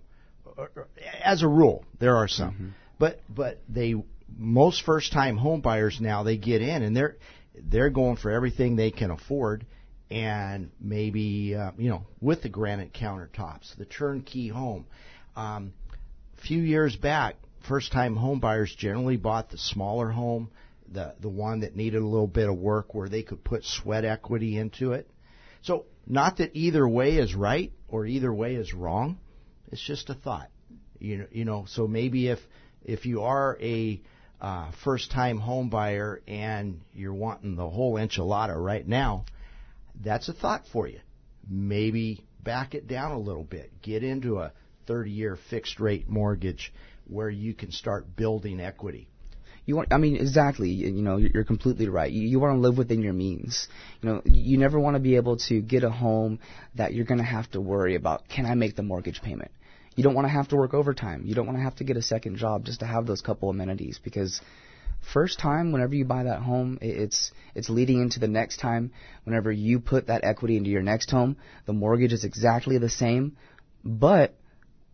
[1.23, 3.95] As a rule, there are some, but but they
[4.37, 7.17] most first-time home buyers now they get in and they're
[7.55, 9.65] they're going for everything they can afford
[10.11, 14.85] and maybe uh, you know with the granite countertops, the turnkey home.
[15.35, 15.73] Um,
[16.37, 17.35] a few years back,
[17.69, 20.49] first-time home buyers generally bought the smaller home,
[20.91, 24.03] the the one that needed a little bit of work where they could put sweat
[24.03, 25.09] equity into it.
[25.61, 29.19] So, not that either way is right or either way is wrong.
[29.71, 30.49] It's just a thought.
[30.97, 31.65] You know, you know.
[31.67, 32.39] So maybe if
[32.83, 34.01] if you are a
[34.41, 39.25] uh, first-time home buyer and you're wanting the whole enchilada right now,
[40.01, 40.99] that's a thought for you.
[41.47, 43.71] Maybe back it down a little bit.
[43.81, 44.53] Get into a
[44.87, 46.73] 30-year fixed-rate mortgage
[47.09, 49.09] where you can start building equity.
[49.65, 50.69] You want, I mean, exactly.
[50.69, 52.11] You know, you're completely right.
[52.11, 53.67] You, you want to live within your means.
[54.01, 56.39] You know, you never want to be able to get a home
[56.75, 58.27] that you're going to have to worry about.
[58.29, 59.51] Can I make the mortgage payment?
[59.95, 61.23] You don't want to have to work overtime.
[61.25, 63.49] You don't want to have to get a second job just to have those couple
[63.49, 64.41] amenities because
[65.13, 68.91] first time whenever you buy that home, it's it's leading into the next time.
[69.23, 73.37] Whenever you put that equity into your next home, the mortgage is exactly the same,
[73.83, 74.35] but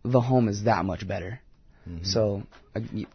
[0.04, 1.40] the home is that much better.
[1.88, 2.04] Mm-hmm.
[2.04, 2.42] So,
[2.74, 3.06] uh, you,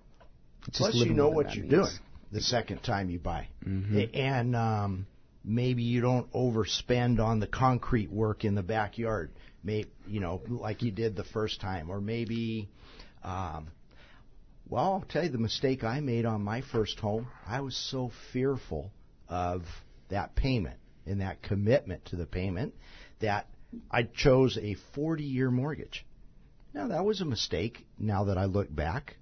[0.73, 1.89] Plus, you know what you're means.
[1.89, 1.99] doing
[2.31, 4.15] the second time you buy, mm-hmm.
[4.15, 5.07] and um,
[5.43, 9.31] maybe you don't overspend on the concrete work in the backyard.
[9.63, 12.69] Maybe you know, like you did the first time, or maybe.
[13.23, 13.67] Um,
[14.67, 17.27] well, I'll tell you the mistake I made on my first home.
[17.45, 18.91] I was so fearful
[19.27, 19.63] of
[20.09, 22.73] that payment and that commitment to the payment
[23.19, 23.47] that
[23.89, 26.05] I chose a 40 year mortgage.
[26.73, 29.17] Now, that was a mistake now that I look back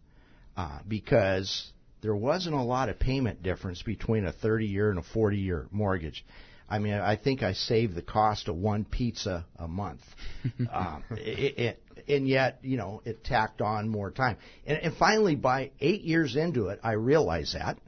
[0.56, 5.04] uh, because there wasn't a lot of payment difference between a 30 year and a
[5.04, 6.26] 40 year mortgage.
[6.70, 10.02] I mean, I think I saved the cost of one pizza a month,
[10.72, 14.38] um, it, it, and yet, you know, it tacked on more time.
[14.68, 17.80] And, and finally, by eight years into it, I realized that,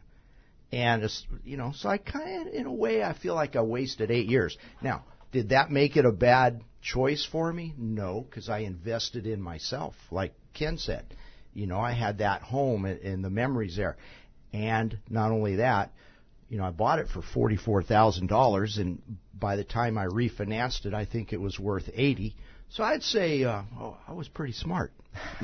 [0.71, 3.61] and it's, you know, so I kind of, in a way, I feel like I
[3.61, 4.57] wasted eight years.
[4.81, 7.73] Now, did that make it a bad choice for me?
[7.77, 11.05] No, because I invested in myself, like Ken said.
[11.53, 13.97] You know, I had that home and, and the memories there.
[14.53, 15.91] And not only that,
[16.49, 19.01] you know, I bought it for forty-four thousand dollars, and
[19.33, 22.35] by the time I refinanced it, I think it was worth eighty.
[22.69, 24.91] So I'd say, uh, oh, I was pretty smart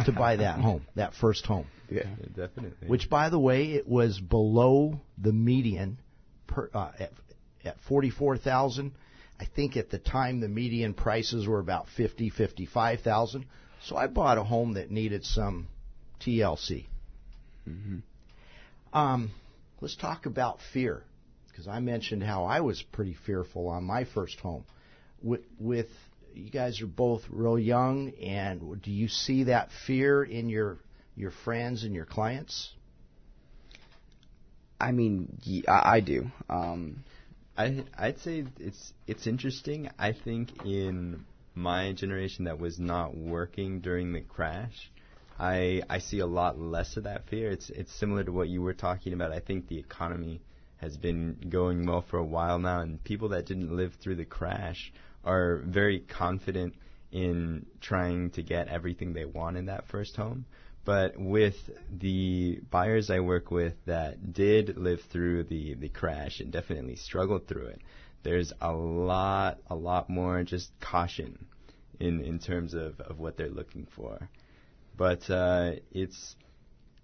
[0.05, 1.67] to buy that home, that first home.
[1.89, 2.03] Yeah,
[2.35, 2.87] definitely.
[2.87, 5.99] Which, by the way, it was below the median
[6.45, 7.11] per, uh, at,
[7.63, 8.91] at forty-four thousand.
[9.39, 13.45] I think at the time the median prices were about fifty, fifty-five thousand.
[13.83, 15.67] So I bought a home that needed some
[16.21, 16.85] TLC.
[17.69, 17.97] Mm-hmm.
[18.97, 19.31] Um,
[19.81, 21.03] let's talk about fear,
[21.49, 24.65] because I mentioned how I was pretty fearful on my first home.
[25.21, 25.87] With, with
[26.33, 30.77] you guys are both real young, and do you see that fear in your
[31.15, 32.71] your friends and your clients?
[34.79, 36.27] I mean, I, I do.
[36.49, 37.03] Um,
[37.57, 39.89] I I'd say it's it's interesting.
[39.97, 44.91] I think in my generation that was not working during the crash,
[45.39, 47.51] I I see a lot less of that fear.
[47.51, 49.31] It's it's similar to what you were talking about.
[49.31, 50.41] I think the economy
[50.77, 54.25] has been going well for a while now, and people that didn't live through the
[54.25, 54.93] crash
[55.25, 56.75] are very confident
[57.11, 60.45] in trying to get everything they want in that first home.
[60.87, 66.49] But with the buyers I work with that did live through the, the crash and
[66.49, 67.81] definitely struggled through it,
[68.23, 71.45] there's a lot, a lot more just caution
[71.99, 74.29] in, in terms of, of what they're looking for.
[74.95, 76.37] But uh, it's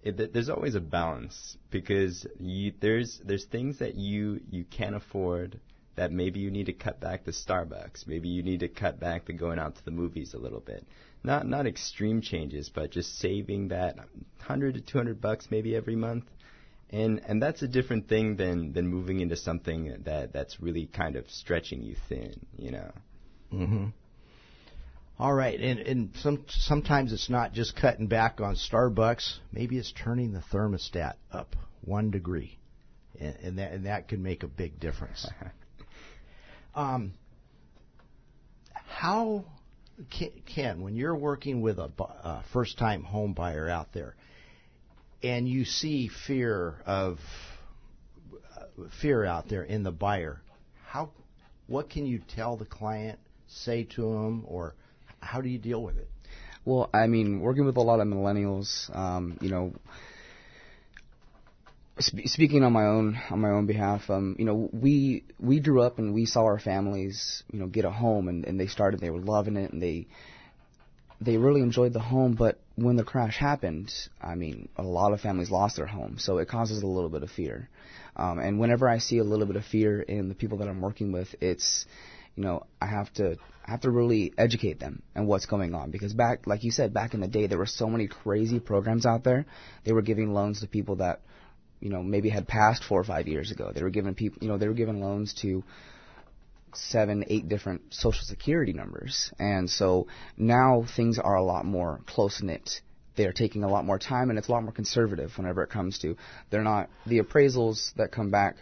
[0.02, 5.60] it, there's always a balance because you, there's there's things that you you can't afford
[5.96, 9.26] that maybe you need to cut back the Starbucks, maybe you need to cut back
[9.26, 10.86] the going out to the movies a little bit.
[11.24, 16.24] Not not extreme changes, but just saving that 100 to 200 bucks maybe every month.
[16.90, 21.16] And and that's a different thing than than moving into something that that's really kind
[21.16, 22.92] of stretching you thin, you know.
[23.52, 23.92] Mhm.
[25.18, 29.38] All right, and and some sometimes it's not just cutting back on Starbucks.
[29.50, 32.58] Maybe it's turning the thermostat up one degree,
[33.18, 35.26] and, and that and that can make a big difference.
[36.76, 37.14] Um,
[38.72, 39.44] how
[40.46, 44.14] Ken, when you're working with a, a first-time home buyer out there,
[45.22, 47.18] and you see fear of
[49.00, 50.40] fear out there in the buyer,
[50.86, 51.10] how
[51.66, 54.74] what can you tell the client, say to them, or
[55.20, 56.08] how do you deal with it?
[56.64, 59.74] Well, I mean, working with a lot of millennials, um, you know,
[62.02, 65.82] sp- speaking on my own on my own behalf, um, you know, we we grew
[65.82, 69.00] up and we saw our families, you know, get a home and, and they started,
[69.00, 70.06] they were loving it and they
[71.20, 75.20] they really enjoyed the home, but when the crash happened, I mean, a lot of
[75.20, 77.68] families lost their home, so it causes a little bit of fear.
[78.16, 80.80] Um, and whenever I see a little bit of fear in the people that I'm
[80.80, 81.86] working with, it's,
[82.36, 83.36] you know, I have to
[83.66, 86.92] I have to really educate them and what's going on because back, like you said,
[86.92, 89.46] back in the day, there were so many crazy programs out there.
[89.84, 91.22] They were giving loans to people that
[91.80, 93.72] you know, maybe had passed four or five years ago.
[93.74, 95.62] They were giving people, you know, they were giving loans to
[96.74, 99.32] seven, eight different social security numbers.
[99.38, 100.06] And so
[100.36, 102.80] now things are a lot more close knit.
[103.16, 105.98] They're taking a lot more time and it's a lot more conservative whenever it comes
[106.00, 106.16] to,
[106.50, 108.56] they're not, the appraisals that come back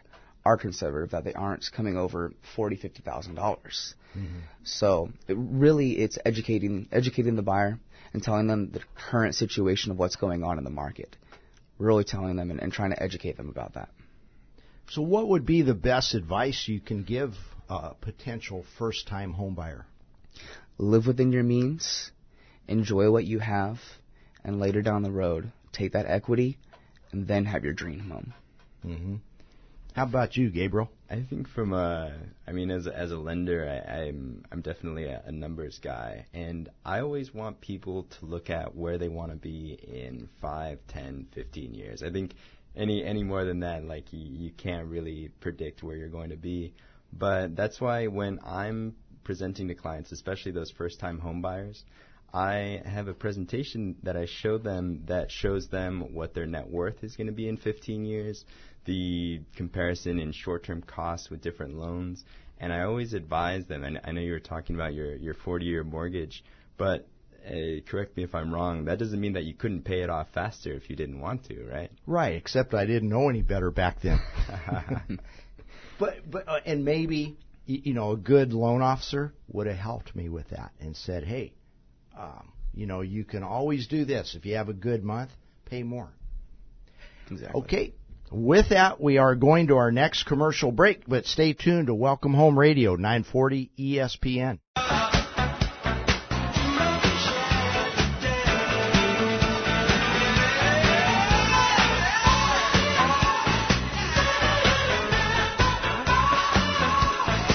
[0.44, 3.94] are conservative, that they aren't coming over forty, fifty thousand dollars.
[4.16, 4.40] Mm-hmm.
[4.64, 7.78] So it really, it's educating educating the buyer
[8.12, 11.16] and telling them the current situation of what's going on in the market.
[11.82, 13.88] Really telling them and, and trying to educate them about that.
[14.90, 17.34] So, what would be the best advice you can give
[17.68, 19.84] a potential first time homebuyer?
[20.78, 22.12] Live within your means,
[22.68, 23.78] enjoy what you have,
[24.44, 26.56] and later down the road, take that equity
[27.10, 28.34] and then have your dream home.
[28.86, 29.16] Mm-hmm.
[29.94, 30.90] How about you, Gabriel?
[31.10, 32.14] I think from a,
[32.46, 36.24] I mean, as a, as a lender, I, I'm I'm definitely a, a numbers guy,
[36.32, 40.78] and I always want people to look at where they want to be in five,
[40.88, 42.02] ten, fifteen years.
[42.02, 42.32] I think
[42.74, 46.38] any any more than that, like you, you can't really predict where you're going to
[46.38, 46.72] be.
[47.12, 51.84] But that's why when I'm presenting to clients, especially those first-time home buyers,
[52.32, 57.04] I have a presentation that I show them that shows them what their net worth
[57.04, 58.44] is going to be in 15 years,
[58.86, 62.24] the comparison in short-term costs with different loans,
[62.58, 63.84] and I always advise them.
[63.84, 66.42] And I know you were talking about your your 40-year mortgage,
[66.78, 67.06] but
[67.46, 68.86] uh, correct me if I'm wrong.
[68.86, 71.64] That doesn't mean that you couldn't pay it off faster if you didn't want to,
[71.64, 71.90] right?
[72.06, 74.20] Right, except I didn't know any better back then.
[75.98, 80.30] but but uh, and maybe you know a good loan officer would have helped me
[80.30, 81.52] with that and said, hey,
[82.18, 85.30] um, you know you can always do this if you have a good month,
[85.66, 86.10] pay more.
[87.30, 87.62] Exactly.
[87.62, 87.94] Okay.
[88.30, 92.32] With that, we are going to our next commercial break, but stay tuned to Welcome
[92.32, 94.58] Home Radio, 940 ESPN.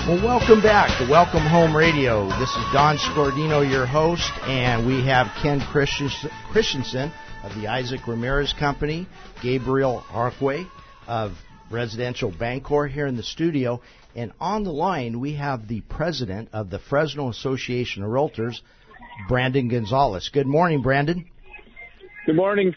[0.08, 2.30] Well, welcome back to Welcome Home Radio.
[2.40, 7.12] This is Don Scordino, your host, and we have Ken Christensen
[7.44, 9.06] of the Isaac Ramirez Company,
[9.44, 10.66] Gabriel Arquay
[11.08, 11.34] of
[11.70, 13.82] Residential Bancorp here in the studio,
[14.16, 18.62] and on the line we have the president of the Fresno Association of Realtors,
[19.28, 20.30] Brandon Gonzalez.
[20.32, 21.26] Good morning, Brandon.
[22.26, 22.74] Good morning.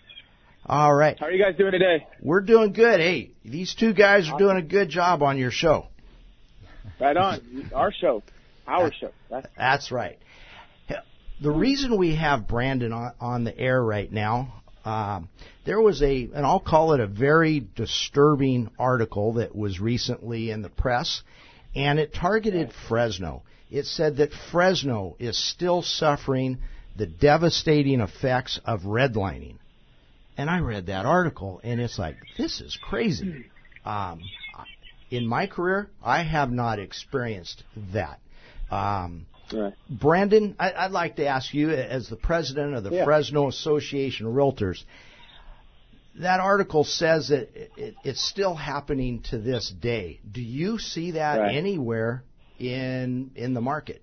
[0.66, 2.08] All right, How are you guys doing today?
[2.20, 2.98] we're doing good.
[2.98, 5.86] Hey, these two guys are doing a good job on your show.
[7.00, 7.70] Right on.
[7.74, 8.22] Our show.
[8.66, 9.10] Our show.
[9.30, 10.18] That's That's right.
[11.42, 15.30] The reason we have Brandon on, on the air right now, um,
[15.64, 20.60] there was a, and I'll call it a very disturbing article that was recently in
[20.60, 21.22] the press,
[21.74, 23.42] and it targeted Fresno.
[23.70, 26.58] It said that Fresno is still suffering
[26.96, 29.56] the devastating effects of redlining.
[30.36, 33.46] And I read that article, and it's like, this is crazy.
[33.84, 34.20] Um,
[35.10, 38.20] in my career, I have not experienced that.
[38.70, 39.74] Um, right.
[39.88, 43.04] Brandon, I, I'd like to ask you, as the president of the Yeah.
[43.04, 44.84] Fresno Association of Realtors,
[46.16, 50.20] that article says that it, it, it's still happening to this day.
[50.30, 51.54] Do you see that Right.
[51.56, 52.22] anywhere
[52.58, 54.02] in in the market?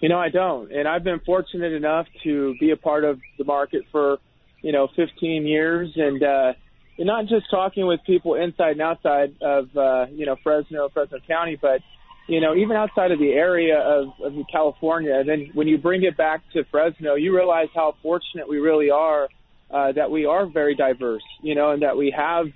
[0.00, 0.70] You know, I don't.
[0.70, 4.18] And I've been fortunate enough to be a part of the market for,
[4.60, 6.52] you know, 15 years and, uh,
[6.98, 11.18] and not just talking with people inside and outside of, uh, you know, Fresno, Fresno
[11.26, 11.80] County, but,
[12.26, 15.14] you know, even outside of the area of, of California.
[15.14, 18.90] And then when you bring it back to Fresno, you realize how fortunate we really
[18.90, 19.28] are,
[19.70, 22.46] uh, that we are very diverse, you know, and that we have,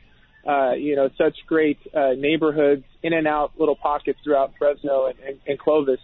[0.48, 5.18] uh, you know, such great, uh, neighborhoods in and out little pockets throughout Fresno and,
[5.20, 6.00] and, and Clovis.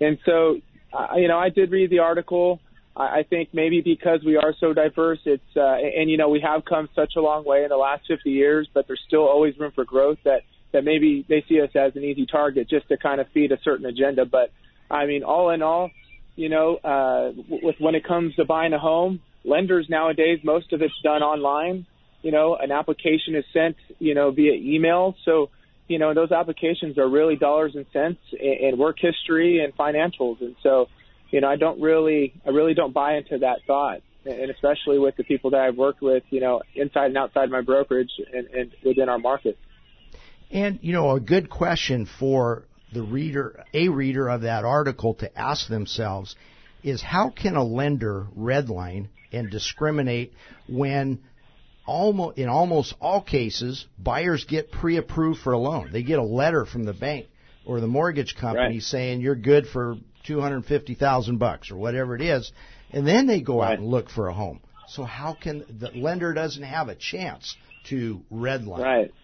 [0.00, 0.60] And so,
[0.92, 2.60] uh, you know, I did read the article.
[2.96, 6.40] I, I think maybe because we are so diverse, it's uh, and, you know we
[6.40, 9.58] have come such a long way in the last 50 years, but there's still always
[9.58, 10.18] room for growth.
[10.24, 13.52] That that maybe they see us as an easy target just to kind of feed
[13.52, 14.24] a certain agenda.
[14.24, 14.52] But
[14.90, 15.90] I mean, all in all,
[16.36, 20.82] you know, uh, with when it comes to buying a home, lenders nowadays most of
[20.82, 21.86] it's done online.
[22.22, 25.14] You know, an application is sent, you know, via email.
[25.24, 25.50] So
[25.90, 30.40] you know, those applications are really dollars and cents and work history and financials.
[30.40, 30.86] And so,
[31.30, 34.00] you know, I don't really, I really don't buy into that thought.
[34.24, 37.62] And especially with the people that I've worked with, you know, inside and outside my
[37.62, 39.56] brokerage and, and within our market.
[40.50, 45.38] And you know, a good question for the reader, a reader of that article to
[45.38, 46.36] ask themselves
[46.82, 50.34] is how can a lender redline and discriminate
[50.68, 51.20] when
[51.86, 55.90] almost in almost all cases buyers get pre-approved for a loan.
[55.92, 57.26] They get a letter from the bank
[57.64, 58.82] or the mortgage company Right.
[58.82, 62.52] saying you're good for 250,000 bucks or whatever it is,
[62.92, 63.78] and then they go out Right.
[63.78, 64.60] and look for a home.
[64.88, 68.78] So how can the lender doesn't have a chance to redline?
[68.80, 69.14] Right.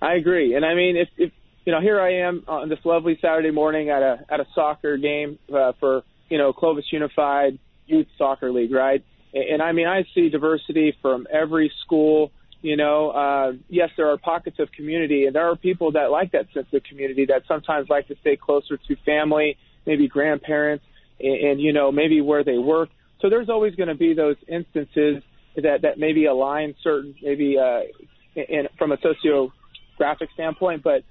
[0.00, 0.54] I agree.
[0.54, 1.32] And I mean, if, if
[1.64, 4.96] you know, here I am on this lovely Saturday morning at a at a soccer
[4.96, 9.02] game uh, for you know Clovis Unified Youth Soccer League, right?
[9.32, 14.08] And, and I mean, I see diversity from every school, you know, uh, yes, there
[14.10, 17.42] are pockets of community, and there are people that like that sense of community that
[17.48, 20.84] sometimes like to stay closer to family, maybe grandparents,
[21.20, 22.88] and, and you know, maybe where they work.
[23.20, 25.22] So there's always going to be those instances
[25.56, 27.80] that that maybe align certain, maybe uh,
[28.34, 31.04] in, from a sociographic standpoint, but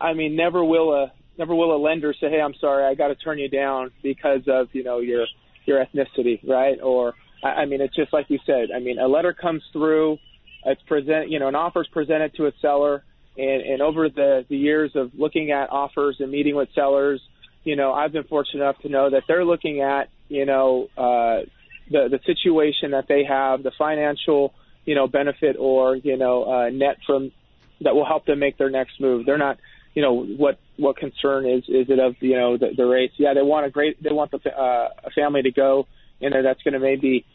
[0.00, 3.08] I mean, never will a never will a lender say, "Hey, I'm sorry, I got
[3.08, 5.26] to turn you down because of you know your
[5.64, 8.68] your ethnicity, right?" Or I, I mean, it's just like you said.
[8.74, 10.18] I mean, a letter comes through
[10.66, 13.04] it's present, you know, an offer is presented to a seller,
[13.38, 17.20] and, and over the, the years of looking at offers and meeting with sellers,
[17.66, 21.42] you know, I've been fortunate enough to know that they're looking at, you know, uh,
[21.90, 24.54] the the situation that they have, the financial,
[24.84, 27.32] you know, benefit or you know, uh, net from
[27.80, 29.26] that will help them make their next move.
[29.26, 29.58] They're not,
[29.94, 33.10] you know, what what concern is is it of you know the, the race?
[33.16, 35.88] Yeah, they want a great, they want the uh, a family to go
[36.20, 37.26] in there that's going to maybe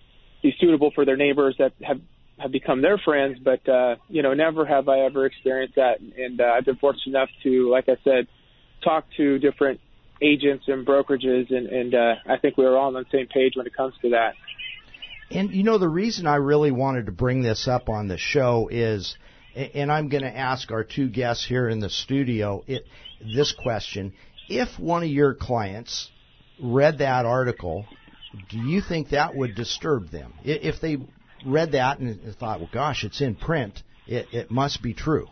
[0.42, 2.00] be suitable for their neighbors that have
[2.38, 6.00] have become their friends, but uh, you know, never have I ever experienced that.
[6.00, 8.28] And uh, I've been fortunate enough to, like I said,
[8.82, 9.82] talk to different
[10.22, 13.54] agents and brokerages, and, and uh, I think we are all on the same page
[13.56, 14.34] when it comes to that.
[15.30, 18.70] And you know, the reason I really wanted to bring this up on the show
[18.72, 19.16] is,
[19.56, 22.86] and I'm going to ask our two guests here in the studio it,
[23.22, 24.14] this question:
[24.50, 26.10] If one of your clients
[26.62, 27.86] read that article
[28.50, 30.98] do you think that would disturb them if they
[31.46, 33.82] read that and thought, well, gosh, it's in print.
[34.08, 35.28] It, it must be true.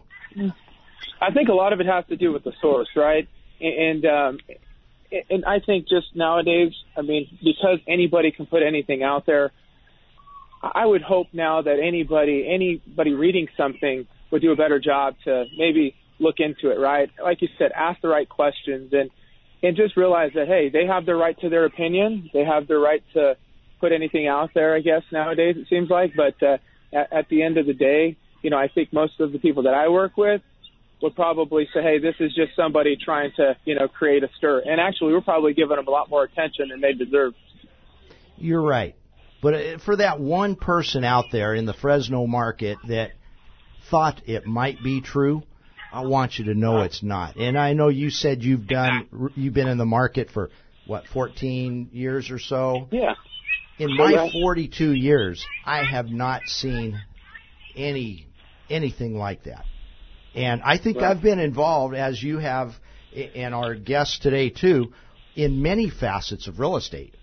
[1.22, 3.28] I think a lot of it has to do with the source, right?
[3.62, 4.40] And um,
[5.30, 9.52] and I think just nowadays, I mean, because anybody can put anything out there,
[10.62, 15.46] I would hope now that anybody anybody reading something would do a better job to
[15.58, 17.10] maybe look into it, right?
[17.22, 19.10] Like you said, ask the right questions and
[19.64, 22.30] and just realize that hey, they have their right to their opinion.
[22.34, 23.36] They have their right to
[23.80, 26.14] put anything out there, I guess, nowadays, it seems like.
[26.16, 26.58] But uh,
[26.94, 29.64] at, at the end of the day, you know, I think most of the people
[29.64, 30.42] that I work with
[31.02, 34.62] would probably say, hey, this is just somebody trying to, you know, create a stir.
[34.66, 37.34] And actually, we're probably giving them a lot more attention than they deserve.
[38.38, 38.96] You're right.
[39.42, 43.12] But uh, for that one person out there in the Fresno market that
[43.90, 45.44] thought it might be true,
[45.92, 47.36] I want you to know it's not.
[47.38, 50.50] And I know you said you've done, you've been in the market for
[50.86, 52.88] what, 14 years or so?
[52.92, 53.14] Yeah.
[53.78, 57.00] In my 42 years, I have not seen
[57.76, 58.28] any
[58.70, 59.66] anything like that.
[60.36, 62.74] And I think I've been involved, as you have,
[63.36, 64.94] and our guests today too,
[65.36, 67.16] in many facets of real estate: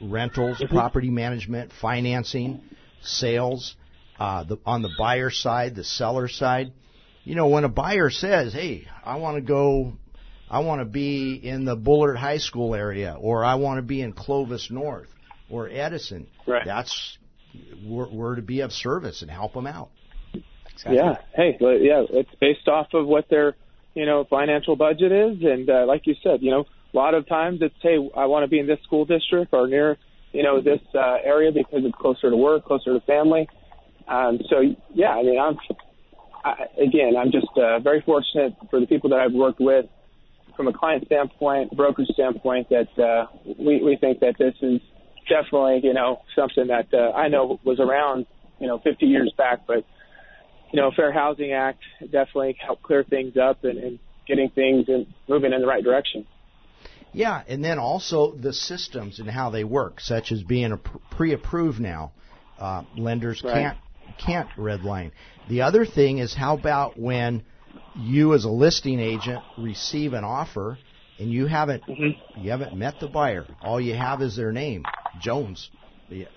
[0.00, 0.74] rentals, mm-hmm.
[0.74, 2.62] property management, financing,
[3.02, 3.74] sales.
[4.18, 6.72] Uh, the, on the buyer side, the seller side.
[7.24, 9.94] You know, when a buyer says, "Hey, I want to go,
[10.48, 14.00] I want to be in the Bullard High School area, or I want to be
[14.00, 15.08] in Clovis North,"
[15.50, 16.28] or Edison.
[16.46, 16.64] Right.
[16.64, 17.18] That's
[17.84, 19.90] we're, we're to be of service and help them out.
[20.74, 20.96] Exactly.
[20.96, 21.16] Yeah.
[21.34, 21.56] Hey.
[21.60, 22.04] Yeah.
[22.10, 23.54] It's based off of what their
[23.94, 27.26] you know financial budget is, and uh, like you said, you know, a lot of
[27.28, 29.98] times it's hey, I want to be in this school district or near
[30.32, 33.48] you know this uh, area because it's closer to work, closer to family.
[34.08, 34.60] Um, so
[34.94, 35.58] yeah, I mean, I'm
[36.44, 39.86] I, again, I'm just uh, very fortunate for the people that I've worked with
[40.56, 43.26] from a client standpoint, brokerage standpoint, that uh,
[43.58, 44.80] we, we think that this is
[45.28, 48.26] definitely, you know, something that uh, I know was around,
[48.60, 49.84] you know, 50 years back, but
[50.72, 55.06] you know, Fair Housing Act definitely helped clear things up and, and getting things and
[55.28, 56.26] moving in the right direction.
[57.12, 61.78] Yeah, and then also the systems and how they work, such as being a pre-approved
[61.78, 62.12] now.
[62.58, 63.54] Uh, lenders right.
[63.54, 63.78] can't
[64.18, 65.10] can't redline.
[65.48, 67.42] The other thing is how about when
[67.96, 70.78] you as a listing agent receive an offer
[71.18, 72.40] and you haven't mm-hmm.
[72.40, 73.46] you haven't met the buyer.
[73.62, 74.84] All you have is their name,
[75.20, 75.70] Jones,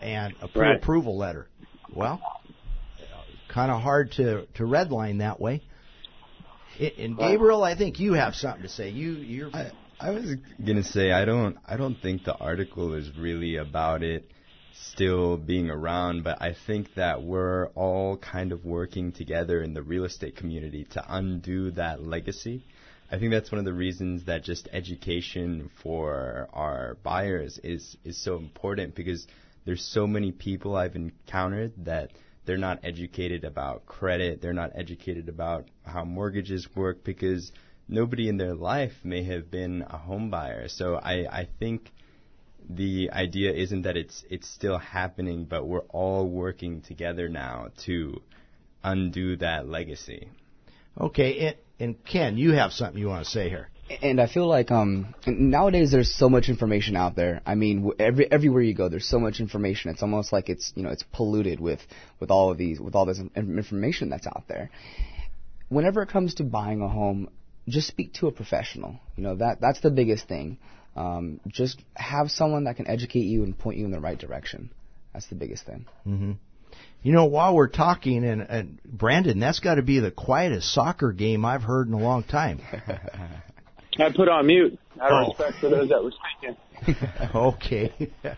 [0.02, 1.28] and a pre-approval right.
[1.28, 1.48] letter.
[1.94, 2.20] Well,
[3.56, 5.64] kind of hard to to redline that way.
[6.98, 8.90] And Gabriel, I think you have something to say.
[8.90, 9.50] You you're.
[9.56, 14.04] I, I was gonna say I don't I don't think the article is really about
[14.04, 14.30] it
[14.74, 19.82] still being around, but I think that we're all kind of working together in the
[19.82, 22.66] real estate community to undo that legacy
[23.12, 28.22] I think that's one of the reasons that just education for our buyers is is
[28.22, 29.28] so important because
[29.64, 32.12] there's so many people I've encountered that
[32.46, 37.52] they're not educated about credit, they're not educated about how mortgages work because
[37.88, 40.68] nobody in their life may have been a home buyer.
[40.68, 41.92] So I, I think
[42.70, 48.22] the idea isn't that it's it's still happening, but we're all working together now to
[48.84, 50.30] undo that legacy.
[51.00, 53.70] Okay, and Ken, you have something you want to say here.
[54.02, 57.42] And I feel like um nowadays there's so much information out there.
[57.46, 59.92] I mean, every everywhere you go, there's so much information.
[59.92, 61.82] It's almost like it's you know it's polluted with
[62.20, 64.70] with all of these with all this information that's out there.
[65.70, 67.30] Whenever it comes to buying a home,
[67.68, 69.00] just speak to a professional.
[69.16, 70.58] You know that that's the biggest thing.
[70.96, 74.72] Um, just have someone that can educate you and point you in the right direction.
[75.14, 75.86] That's the biggest thing.
[76.08, 76.32] Mm-hmm.
[77.04, 81.12] You know, while we're talking, and, and Brandon, that's got to be the quietest soccer
[81.12, 82.62] game I've heard in a long time.
[84.00, 85.28] I put on mute out of oh.
[85.30, 86.58] respect for those that were speaking.
[87.36, 87.94] okay.
[88.24, 88.36] yeah,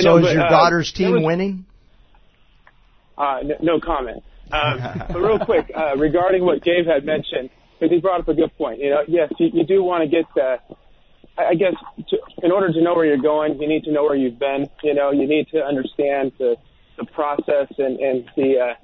[0.00, 1.66] so no, is but, your uh, daughter's team was, winning?
[3.18, 4.22] Uh, no, no comment.
[4.52, 8.34] Um, but real quick, uh, regarding what Dave had mentioned, because he brought up a
[8.34, 8.80] good point.
[8.80, 10.56] You know, yes, you, you do want to get the.
[11.38, 11.74] I guess
[12.08, 14.70] to, in order to know where you're going, you need to know where you've been.
[14.82, 16.56] You know, you need to understand the
[16.96, 18.74] the process and and the uh,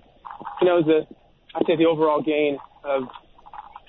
[0.60, 1.06] you know the
[1.54, 3.04] I say the overall gain of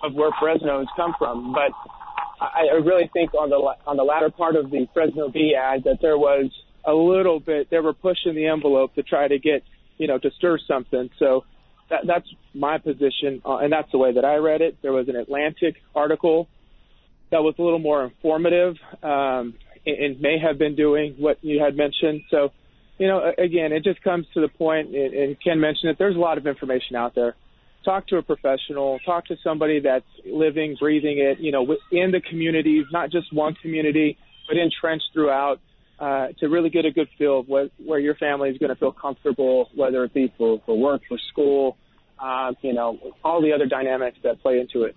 [0.01, 1.53] of where Fresno has come from.
[1.53, 1.72] But
[2.44, 3.56] I, I really think on the
[3.88, 6.52] on the latter part of the Fresno Bee ad that there was
[6.86, 9.64] a little bit they were pushing the envelope to try to get
[9.98, 11.10] you know to stir something.
[11.20, 11.46] So
[11.89, 14.78] that that's my position, uh, and that's the way that I read it.
[14.82, 16.50] There was an Atlantic article
[17.32, 21.62] that was a little more informative um, and, and may have been doing what you
[21.64, 22.24] had mentioned.
[22.30, 22.52] So
[22.98, 25.98] you know, again, it just comes to the point, and Ken mentioned it.
[25.98, 27.36] There's a lot of information out there
[27.84, 32.22] talk to a professional, talk to somebody that's living, breathing it, you know, in the
[32.30, 34.18] communities, not just one community,
[34.48, 35.60] but entrenched throughout,
[36.00, 38.76] uh, to really get a good feel of what, where your family is going to
[38.76, 41.78] feel comfortable, whether it be for, for work, for school,
[42.20, 44.96] uh, you know, all the other dynamics that play into it.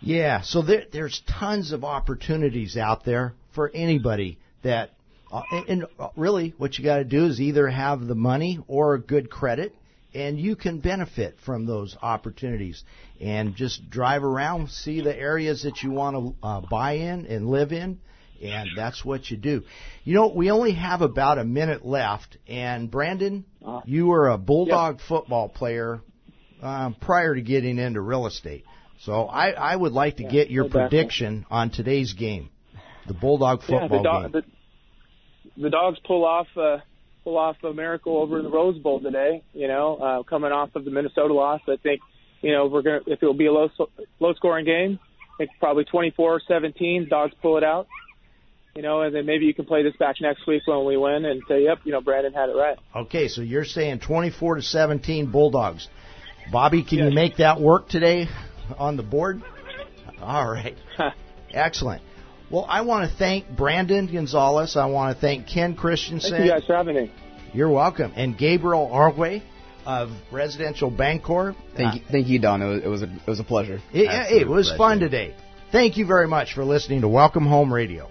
[0.00, 4.90] Yeah, so there, there's tons of opportunities out there for anybody that,
[5.30, 5.86] uh, and, and
[6.16, 9.74] really what you got to do is either have the money or good credit
[10.14, 12.82] and you can benefit from those opportunities
[13.20, 17.48] and just drive around, see the areas that you want to uh, buy in and
[17.48, 18.00] live in,
[18.42, 19.62] and that's what you do.
[20.04, 24.38] You know, we only have about a minute left, and Brandon, uh, you were a
[24.38, 25.06] Bulldog yep.
[25.06, 26.00] football player
[26.62, 28.64] um, prior to getting into real estate.
[29.00, 32.50] So I, I would like to yeah, get your prediction on today's game,
[33.06, 34.44] the Bulldog football yeah, the do- game.
[35.56, 36.48] The, the dogs pull off.
[36.56, 36.78] Uh,
[37.24, 39.42] pull off a miracle over in the Rose Bowl today.
[39.52, 42.00] You know, uh, coming off of the Minnesota loss, I think,
[42.40, 43.68] you know, we're gonna if it will be a low
[44.18, 44.98] low scoring game,
[45.34, 47.08] I think probably 24-17.
[47.08, 47.86] Dogs pull it out.
[48.74, 51.24] You know, and then maybe you can play this back next week when we win
[51.24, 54.62] and say, "Yep, you know, Brandon had it right." Okay, so you're saying 24 to
[54.62, 55.88] 17 Bulldogs.
[56.52, 57.08] Bobby, can yes.
[57.08, 58.28] you make that work today
[58.78, 59.42] on the board?
[60.20, 60.76] All right.
[61.52, 62.02] Excellent.
[62.50, 64.76] Well, I want to thank Brandon Gonzalez.
[64.76, 66.32] I want to thank Ken Christensen.
[66.32, 67.12] Thank you guys for having me.
[67.52, 68.12] You're welcome.
[68.16, 69.42] And Gabriel Arway
[69.86, 71.54] of Residential Bancorp.
[71.76, 72.60] Thank uh, you, thank you, Don.
[72.60, 73.80] It was, it was a it was a pleasure.
[73.92, 74.78] It, it was pleasure.
[74.78, 75.36] fun today.
[75.70, 78.10] Thank you very much for listening to Welcome Home Radio.